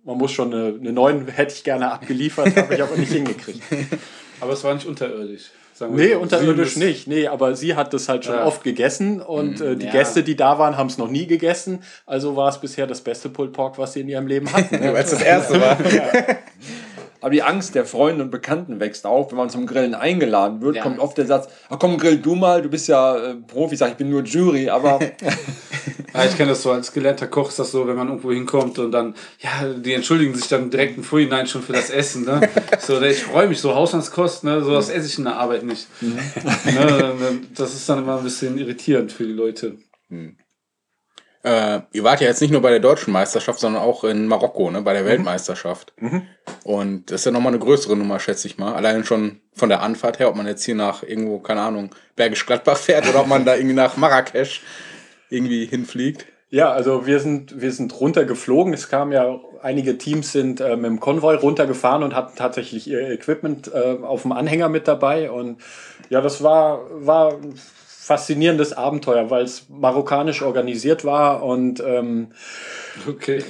[0.05, 3.63] man muss schon eine, eine 9 hätte ich gerne abgeliefert, habe ich aber nicht hingekriegt.
[4.41, 5.53] Aber es war nicht unterirdisch.
[5.75, 7.07] Sagen Nee, unterirdisch nicht.
[7.07, 8.47] Nee, aber sie hat das halt schon Ja.
[8.47, 9.93] oft gegessen und äh, die ja.
[9.93, 11.83] Gäste, die da waren, haben es noch nie gegessen.
[12.07, 14.81] Also war es bisher das beste Pulled Pork, was sie in ihrem Leben hatten.
[14.81, 15.77] Weil es das erste war.
[17.25, 20.77] Aber die Angst der Freunde und Bekannten wächst auf, wenn man zum Grillen eingeladen wird,
[20.77, 20.83] Ja.
[20.83, 23.93] kommt oft der Satz, ach komm, grill du mal, du bist ja äh, Profi, sag
[23.93, 25.01] ich bin nur Jury, aber
[26.13, 28.79] Ja, ich kenne das so als gelernter Koch, ist das so, wenn man irgendwo hinkommt
[28.79, 32.27] und dann, ja, die entschuldigen sich dann direkt im Vorhinein schon für das Essen.
[32.27, 32.47] Ne?
[32.79, 34.63] So, ich freue mich, so Hausmannskost, ne?
[34.63, 35.89] sowas esse ich in der Arbeit nicht.
[36.03, 37.41] ne?
[37.57, 39.77] Das ist dann immer ein bisschen irritierend für die Leute.
[41.45, 44.71] Äh, ihr wart ja jetzt nicht nur bei der deutschen Meisterschaft, sondern auch in Marokko,
[44.71, 45.93] ne, bei der Weltmeisterschaft.
[46.65, 48.75] Und das ist ja nochmal eine größere Nummer, schätze ich mal.
[48.75, 52.47] Allein schon von der Anfahrt her, ob man jetzt hier nach irgendwo, keine Ahnung, Bergisch
[52.47, 54.63] Gladbach fährt oder ob man da irgendwie nach Marrakesch
[55.29, 56.25] irgendwie hinfliegt.
[56.49, 58.73] Ja, also wir sind, wir sind runtergeflogen.
[58.73, 63.11] Es kamen ja einige Teams sind äh, mit dem Konvoi runtergefahren und hatten tatsächlich ihr
[63.11, 65.31] Equipment äh, auf dem Anhänger mit dabei.
[65.31, 65.61] Und
[66.11, 67.37] ja, das war, war
[68.05, 72.29] faszinierendes Abenteuer, weil es marokkanisch organisiert war und ähm,
[73.09, 73.43] Okay.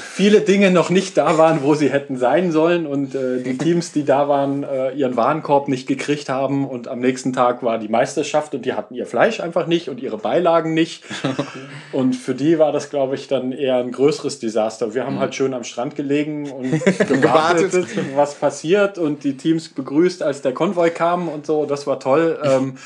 [0.00, 3.92] viele Dinge noch nicht da waren, wo sie hätten sein sollen und äh, die Teams,
[3.92, 7.88] die da waren, äh, ihren Warenkorb nicht gekriegt haben und am nächsten Tag war die
[7.88, 11.04] Meisterschaft und die hatten ihr Fleisch einfach nicht und ihre Beilagen nicht
[11.92, 14.94] und für die war das, glaube ich, dann eher ein größeres Desaster.
[14.94, 16.70] Wir haben halt schön am Strand gelegen und
[17.08, 17.86] gewartet,
[18.16, 22.40] was passiert und die Teams begrüßt, als der Konvoi kam und so, das war toll.
[22.42, 22.78] Ähm,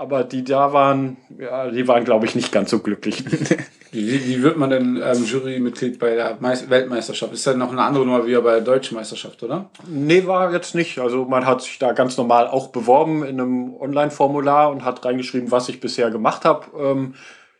[0.00, 3.22] aber die da waren, ja, die waren, glaube ich, nicht ganz so glücklich.
[3.92, 7.32] Wie, wie wird man denn ähm, Jurymitglied bei der Meis Weltmeisterschaft?
[7.32, 9.68] Ist ja noch eine andere Nummer wie bei der deutschen Meisterschaft, oder?
[9.88, 11.00] Nee, war jetzt nicht.
[11.00, 15.50] Also man hat sich da ganz normal auch beworben in einem Online-Formular und hat reingeschrieben,
[15.50, 16.66] was ich bisher gemacht habe.
[16.80, 17.14] Ähm,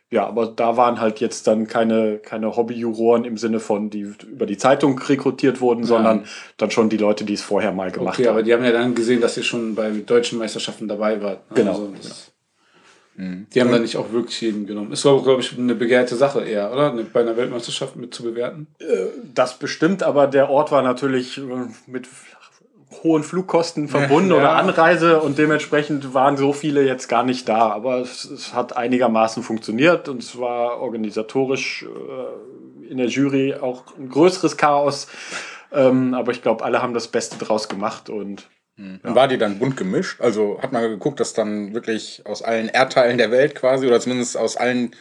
[0.09, 4.45] ja, aber da waren halt jetzt dann keine, keine Hobbyjuroren im Sinne von, die über
[4.45, 6.23] die Zeitung rekrutiert wurden, sondern
[6.55, 8.45] dann schon die Leute, die es vorher mal gemacht Okay, aber haben.
[8.45, 11.49] die haben ja dann gesehen, dass ihr schon bei deutschen Meisterschaften dabei wart.
[11.51, 11.55] ne?
[11.55, 12.30] Genau, Also das,
[13.15, 14.91] Die haben dann nicht auch wirklich jeden genommen.
[14.91, 16.91] Ist, glaube ich, eine begehrte Sache eher, oder?
[16.91, 18.67] Eine- Bei einer Weltmeisterschaft mit zu bewerten.
[19.33, 21.41] Das bestimmt, aber der Ort war natürlich äh,
[21.87, 22.07] mit
[23.03, 24.37] hohen Flugkosten verbunden Ja.
[24.37, 27.69] oder Anreise und dementsprechend waren so viele jetzt gar nicht da.
[27.71, 33.83] Aber es, es hat einigermaßen funktioniert und es war organisatorisch äh, in der Jury auch
[33.97, 35.07] ein größeres Chaos.
[35.73, 38.47] Ähm, aber ich glaube, alle haben das Beste draus gemacht und
[38.77, 40.21] Und War die dann bunt gemischt?
[40.21, 44.37] Also hat man geguckt, dass dann wirklich aus allen Erdteilen der Welt quasi oder zumindest
[44.37, 44.95] aus allen,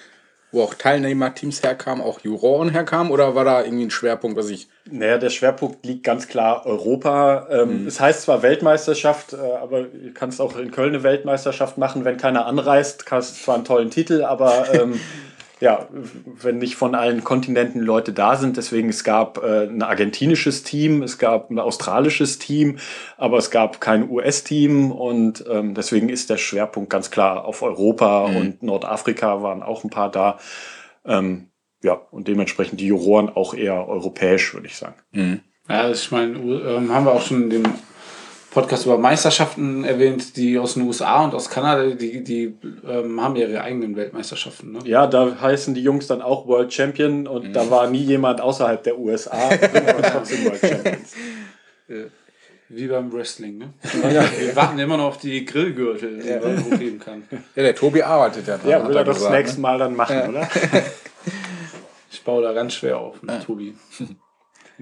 [0.53, 3.11] wo auch Teilnehmerteams herkamen, auch Juroren herkamen?
[3.13, 4.69] Oder war da irgendwie ein Schwerpunkt, was ich.
[4.91, 7.47] Naja, der Schwerpunkt liegt ganz klar Europa.
[7.51, 12.05] Ähm, Es heißt zwar Weltmeisterschaft, äh, aber du kannst auch in Köln eine Weltmeisterschaft machen,
[12.05, 13.07] wenn keiner anreist.
[13.07, 15.01] Kannst zwar einen tollen Titel, aber ähm,
[15.61, 15.87] ja,
[16.25, 18.57] wenn nicht von allen Kontinenten Leute da sind.
[18.57, 22.79] Deswegen es gab äh, ein argentinisches Team, es gab ein australisches Team,
[23.19, 28.25] aber es gab kein US-Team und ähm, deswegen ist der Schwerpunkt ganz klar auf Europa
[28.25, 30.39] und Nordafrika waren auch ein paar da.
[31.05, 31.49] Ähm,
[31.83, 34.97] ja, und dementsprechend die Juroren auch eher europäisch, würde ich sagen.
[35.69, 37.63] Ja, ich meine, ähm, haben wir auch schon in dem
[38.51, 42.55] Podcast über Meisterschaften erwähnt, die aus den USA und aus Kanada, die, die
[42.89, 44.73] ähm, haben ihre eigenen Weltmeisterschaften.
[44.73, 44.81] Ne?
[44.85, 48.83] Ja, da heißen die Jungs dann auch World Champion und da war nie jemand außerhalb
[48.83, 49.51] der USA.
[52.69, 53.59] Wie beim Wrestling.
[53.59, 53.73] Ne?
[54.39, 57.25] Wir warten immer noch auf die Grillgürtel, die man hochheben kann.
[57.57, 58.71] Ja, der Tobi arbeitet ja dran.
[58.71, 59.63] Ja, will er das gesagt, nächste ne?
[59.63, 60.49] Mal dann machen, oder?
[62.13, 63.75] Ich baue da ganz schwer auf mit Tobi.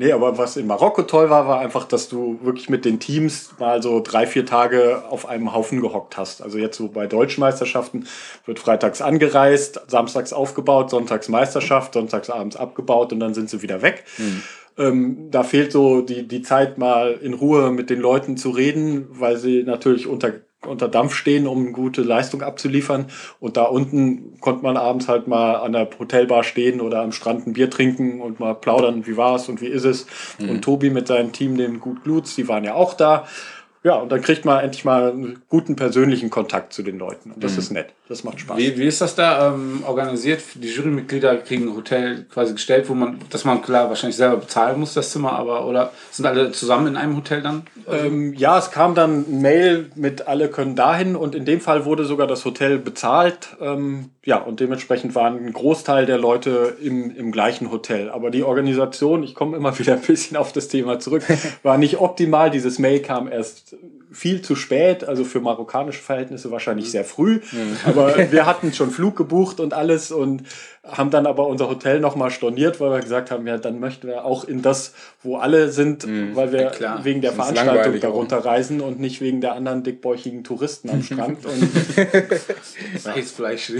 [0.00, 3.50] Nee, aber was in Marokko toll war, war einfach, dass du wirklich mit den Teams
[3.58, 6.40] mal so drei, vier Tage auf einem Haufen gehockt hast.
[6.40, 8.06] Also jetzt so bei deutschen Meisterschaften
[8.46, 13.82] wird freitags angereist, samstags aufgebaut, sonntags Meisterschaft, sonntags abends abgebaut und dann sind sie wieder
[13.82, 14.04] weg.
[14.78, 19.08] Ähm, da fehlt so die, die Zeit, mal in Ruhe mit den Leuten zu reden,
[19.10, 20.32] weil sie natürlich unter,
[20.66, 23.06] unter Dampf stehen, um gute Leistung abzuliefern.
[23.40, 27.46] Und da unten konnte man abends halt mal an der Hotelbar stehen oder am Strand
[27.46, 30.06] ein Bier trinken und mal plaudern, wie war es und wie ist es.
[30.50, 33.26] Und Tobi mit seinem Team, dem Gut Bluts, die waren ja auch da.
[33.84, 37.30] Ja, und dann kriegt man endlich mal einen guten persönlichen Kontakt zu den Leuten.
[37.30, 37.92] Und das ist nett.
[38.08, 38.56] Das macht Spaß.
[38.56, 40.42] Wie, wie ist das da ähm, organisiert?
[40.54, 44.80] Die Jurymitglieder kriegen ein Hotel quasi gestellt, wo man, dass man klar wahrscheinlich selber bezahlen
[44.80, 47.64] muss, das Zimmer, aber oder sind alle zusammen in einem Hotel dann?
[47.86, 51.84] Ähm, ja, es kam dann ein Mail mit alle können dahin und in dem Fall
[51.84, 53.56] wurde sogar das Hotel bezahlt.
[53.60, 58.10] Ähm, ja, und dementsprechend waren ein Großteil der Leute im, im gleichen Hotel.
[58.10, 61.24] Aber die Organisation, ich komme immer wieder ein bisschen auf das Thema zurück,
[61.62, 62.50] war nicht optimal.
[62.50, 63.74] Dieses Mail kam erst
[64.10, 67.40] viel zu spät, also für marokkanische Verhältnisse wahrscheinlich sehr früh.
[67.84, 70.42] Aber wir hatten schon Flug gebucht und alles und
[70.84, 74.24] haben dann aber unser Hotel nochmal storniert, weil wir gesagt haben, ja, dann möchten wir
[74.24, 78.00] auch in das, wo alle sind, weil wir ja, wegen der Sonst Veranstaltung auch.
[78.00, 81.44] darunter reisen und nicht wegen der anderen dickbäuchigen Touristen am Strand.
[81.46, 83.72] Und Weißfleisch.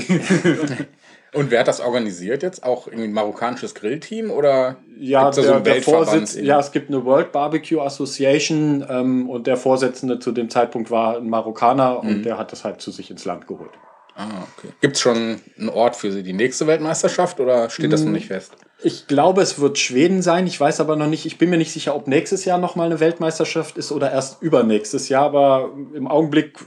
[1.35, 2.63] Und wer hat das organisiert jetzt?
[2.65, 6.49] Auch irgendwie ein marokkanisches Grillteam oder ja, der, so der Vorsitz, irgendwie?
[6.49, 11.19] ja, es gibt eine World Barbecue Association ähm, und der Vorsitzende zu dem Zeitpunkt war
[11.19, 12.09] ein Marokkaner Mhm.
[12.09, 13.71] und der hat das halt zu sich ins Land geholt.
[14.17, 14.27] Ah,
[14.57, 14.73] okay.
[14.81, 18.53] Gibt es schon einen Ort für die nächste Weltmeisterschaft oder steht das noch nicht fest?
[18.83, 20.47] Ich glaube, es wird Schweden sein.
[20.49, 22.99] Ich weiß aber noch nicht, ich bin mir nicht sicher, ob nächstes Jahr nochmal eine
[22.99, 25.25] Weltmeisterschaft ist oder erst übernächstes Jahr.
[25.25, 26.59] Aber im Augenblick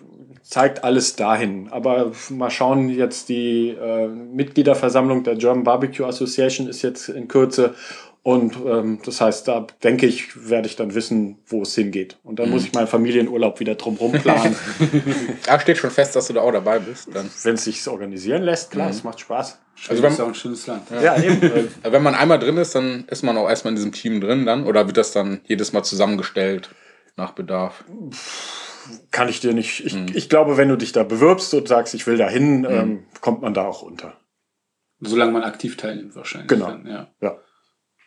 [0.52, 1.70] zeigt alles dahin.
[1.72, 7.74] Aber mal schauen, jetzt die äh, Mitgliederversammlung der German Barbecue Association ist jetzt in Kürze.
[8.22, 12.18] Und ähm, das heißt, da denke ich, werde ich dann wissen, wo es hingeht.
[12.24, 14.56] Und dann muss ich meinen Familienurlaub wieder drumherum planen.
[15.48, 17.08] Ah, steht schon fest, dass du da auch dabei bist.
[17.44, 19.58] Wenn es sich organisieren lässt, klar, es macht Spaß.
[19.88, 20.84] Also das ist wenn, auch ein schönes Land.
[21.02, 21.42] Ja, eben.
[21.84, 24.46] äh, wenn man einmal drin ist, dann ist man auch erstmal in diesem Team drin
[24.46, 26.70] dann oder wird das dann jedes Mal zusammengestellt
[27.16, 27.84] nach Bedarf?
[29.12, 29.86] Kann ich dir nicht.
[29.86, 33.04] Ich, ich glaube, wenn du dich da bewirbst und sagst, ich will da hin, ähm,
[33.22, 34.14] kommt man da auch unter.
[35.00, 36.50] Solange man aktiv teilnimmt wahrscheinlich.
[36.50, 36.68] Genau.
[36.68, 37.08] Dann, ja.
[37.22, 37.38] Ja.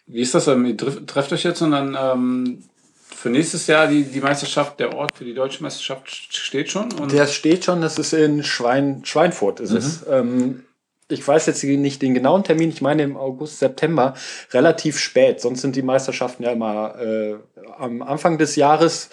[0.07, 0.47] Wie ist das?
[0.49, 2.63] Ähm, Ihr treff- trefft euch jetzt und dann ähm,
[3.09, 6.93] für nächstes Jahr die, die Meisterschaft, der Ort für die deutsche Meisterschaft steht schon.
[6.93, 10.05] Und Der steht schon, das ist in Schwein, Schweinfurt ist es.
[10.09, 10.65] Ähm,
[11.09, 14.15] ich weiß jetzt nicht den genauen Termin, ich meine im August, September,
[14.53, 15.41] relativ spät.
[15.41, 17.35] Sonst sind die Meisterschaften ja immer äh,
[17.79, 19.11] am Anfang des Jahres.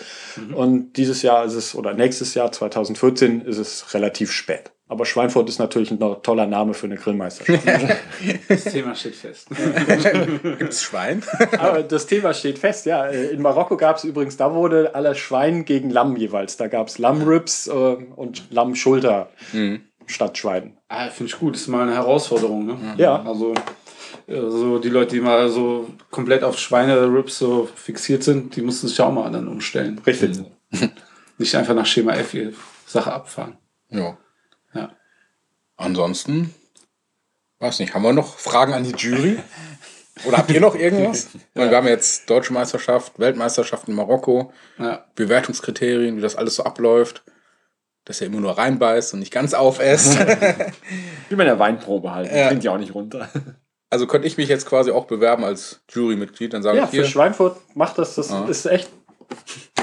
[0.53, 4.71] Und dieses Jahr ist es, oder nächstes Jahr, 2014, ist es relativ spät.
[4.91, 7.65] Aber Schweinfurt ist natürlich ein toller Name für eine Grillmeisterschaft.
[8.49, 9.47] das Thema steht fest.
[10.59, 11.23] Gibt's Schwein?
[11.59, 13.05] Aber das Thema steht fest, ja.
[13.05, 16.57] In Marokko gab es übrigens, da wurde aller Schwein gegen Lamm jeweils.
[16.57, 19.29] Da gab es Lammribs äh, und Lammschulter.
[20.11, 20.77] Statt Schweinen.
[20.87, 21.55] Ah, finde ich gut.
[21.55, 22.65] Das ist mal eine Herausforderung.
[22.65, 22.77] Ne?
[22.97, 23.21] Ja.
[23.23, 23.53] Also,
[24.27, 28.87] äh, so die Leute, die mal so komplett auf Schweine-Rips so fixiert sind, die mussten
[28.87, 29.99] sich auch mal dann umstellen.
[30.05, 30.39] Richtig.
[31.37, 32.53] Nicht einfach nach Schema F ihre
[32.85, 33.57] Sache abfahren.
[33.89, 34.17] Ja.
[34.73, 34.91] Ja.
[35.77, 36.53] Ansonsten,
[37.59, 39.39] weiß nicht, haben wir noch Fragen an die Jury?
[40.25, 41.29] Oder habt ihr noch irgendwas?
[41.55, 45.05] Weil Wir haben jetzt Deutsche Meisterschaft, Weltmeisterschaft in Marokko, Ja.
[45.15, 47.23] Bewertungskriterien, wie das alles so abläuft.
[48.11, 50.19] Dass er immer nur reinbeißt und nicht ganz aufesst.
[51.29, 52.29] Wie bei der Weinprobe halt.
[52.29, 52.49] Ja.
[52.49, 53.29] Trinkt ja auch nicht runter.
[53.89, 56.51] also könnte ich mich jetzt quasi auch bewerben als Jurymitglied.
[56.51, 58.43] Dann sage Ja, ich für hier, Schweinfurt macht das, das Ja.
[58.49, 58.89] ist echt,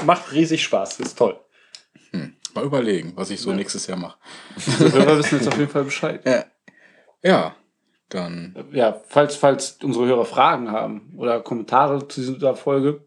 [0.05, 1.39] macht riesig Spaß, ist toll.
[2.53, 4.19] mal überlegen, was ich so nächstes Jahr mache.
[4.57, 6.21] Die Hörer wissen jetzt auf jeden Fall Bescheid.
[6.23, 6.45] Ja.
[7.23, 7.55] ja,
[8.09, 13.01] dann Ja, falls, falls unsere Hörer Fragen haben oder Kommentare zu dieser Folge,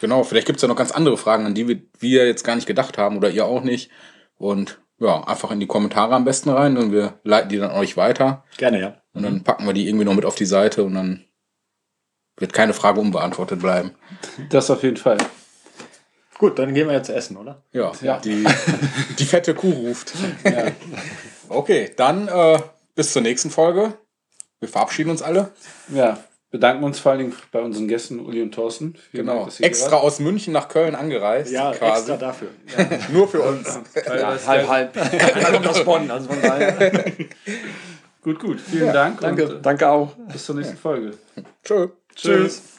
[0.00, 2.54] Genau, vielleicht gibt es ja noch ganz andere Fragen, an die wir, wir jetzt gar
[2.54, 3.90] nicht gedacht haben oder ihr auch nicht.
[4.38, 7.76] Und ja, einfach in die Kommentare am besten rein und wir leiten die dann an
[7.76, 8.44] euch weiter.
[8.56, 9.02] Gerne, ja.
[9.12, 11.24] Und dann packen wir die irgendwie noch mit auf die Seite und dann
[12.36, 13.92] wird keine Frage unbeantwortet bleiben.
[14.50, 15.18] das auf jeden Fall.
[16.38, 17.62] Gut, dann gehen wir jetzt essen, oder?
[17.72, 18.18] Ja, Ja.
[18.20, 18.44] Die,
[19.18, 20.12] die fette Kuh ruft.
[21.48, 22.60] Okay, dann äh,
[22.94, 23.94] bis zur nächsten Folge.
[24.60, 25.50] Wir verabschieden uns alle.
[25.88, 26.18] Ja,
[26.50, 28.94] bedanken uns vor allen Dingen bei unseren Gästen Uli und Thorsten.
[29.10, 29.50] Vielen Dank, Genau.
[29.50, 30.02] hier Extra wart.
[30.04, 31.52] aus München nach Köln angereist.
[31.72, 32.16] quasi.
[32.18, 32.48] dafür.
[33.12, 33.78] Nur für uns.
[34.06, 34.96] Ja, halb, halb.
[34.96, 37.04] Einer kommt aus Bonn, also von daher.
[38.22, 38.60] Gut, gut.
[38.60, 39.20] Vielen Dank.
[39.20, 39.48] Danke.
[39.48, 40.10] Und, Danke auch.
[40.28, 41.12] äh, bis zur nächsten Folge.
[41.64, 41.88] Tschö.
[42.14, 42.77] Tschüss.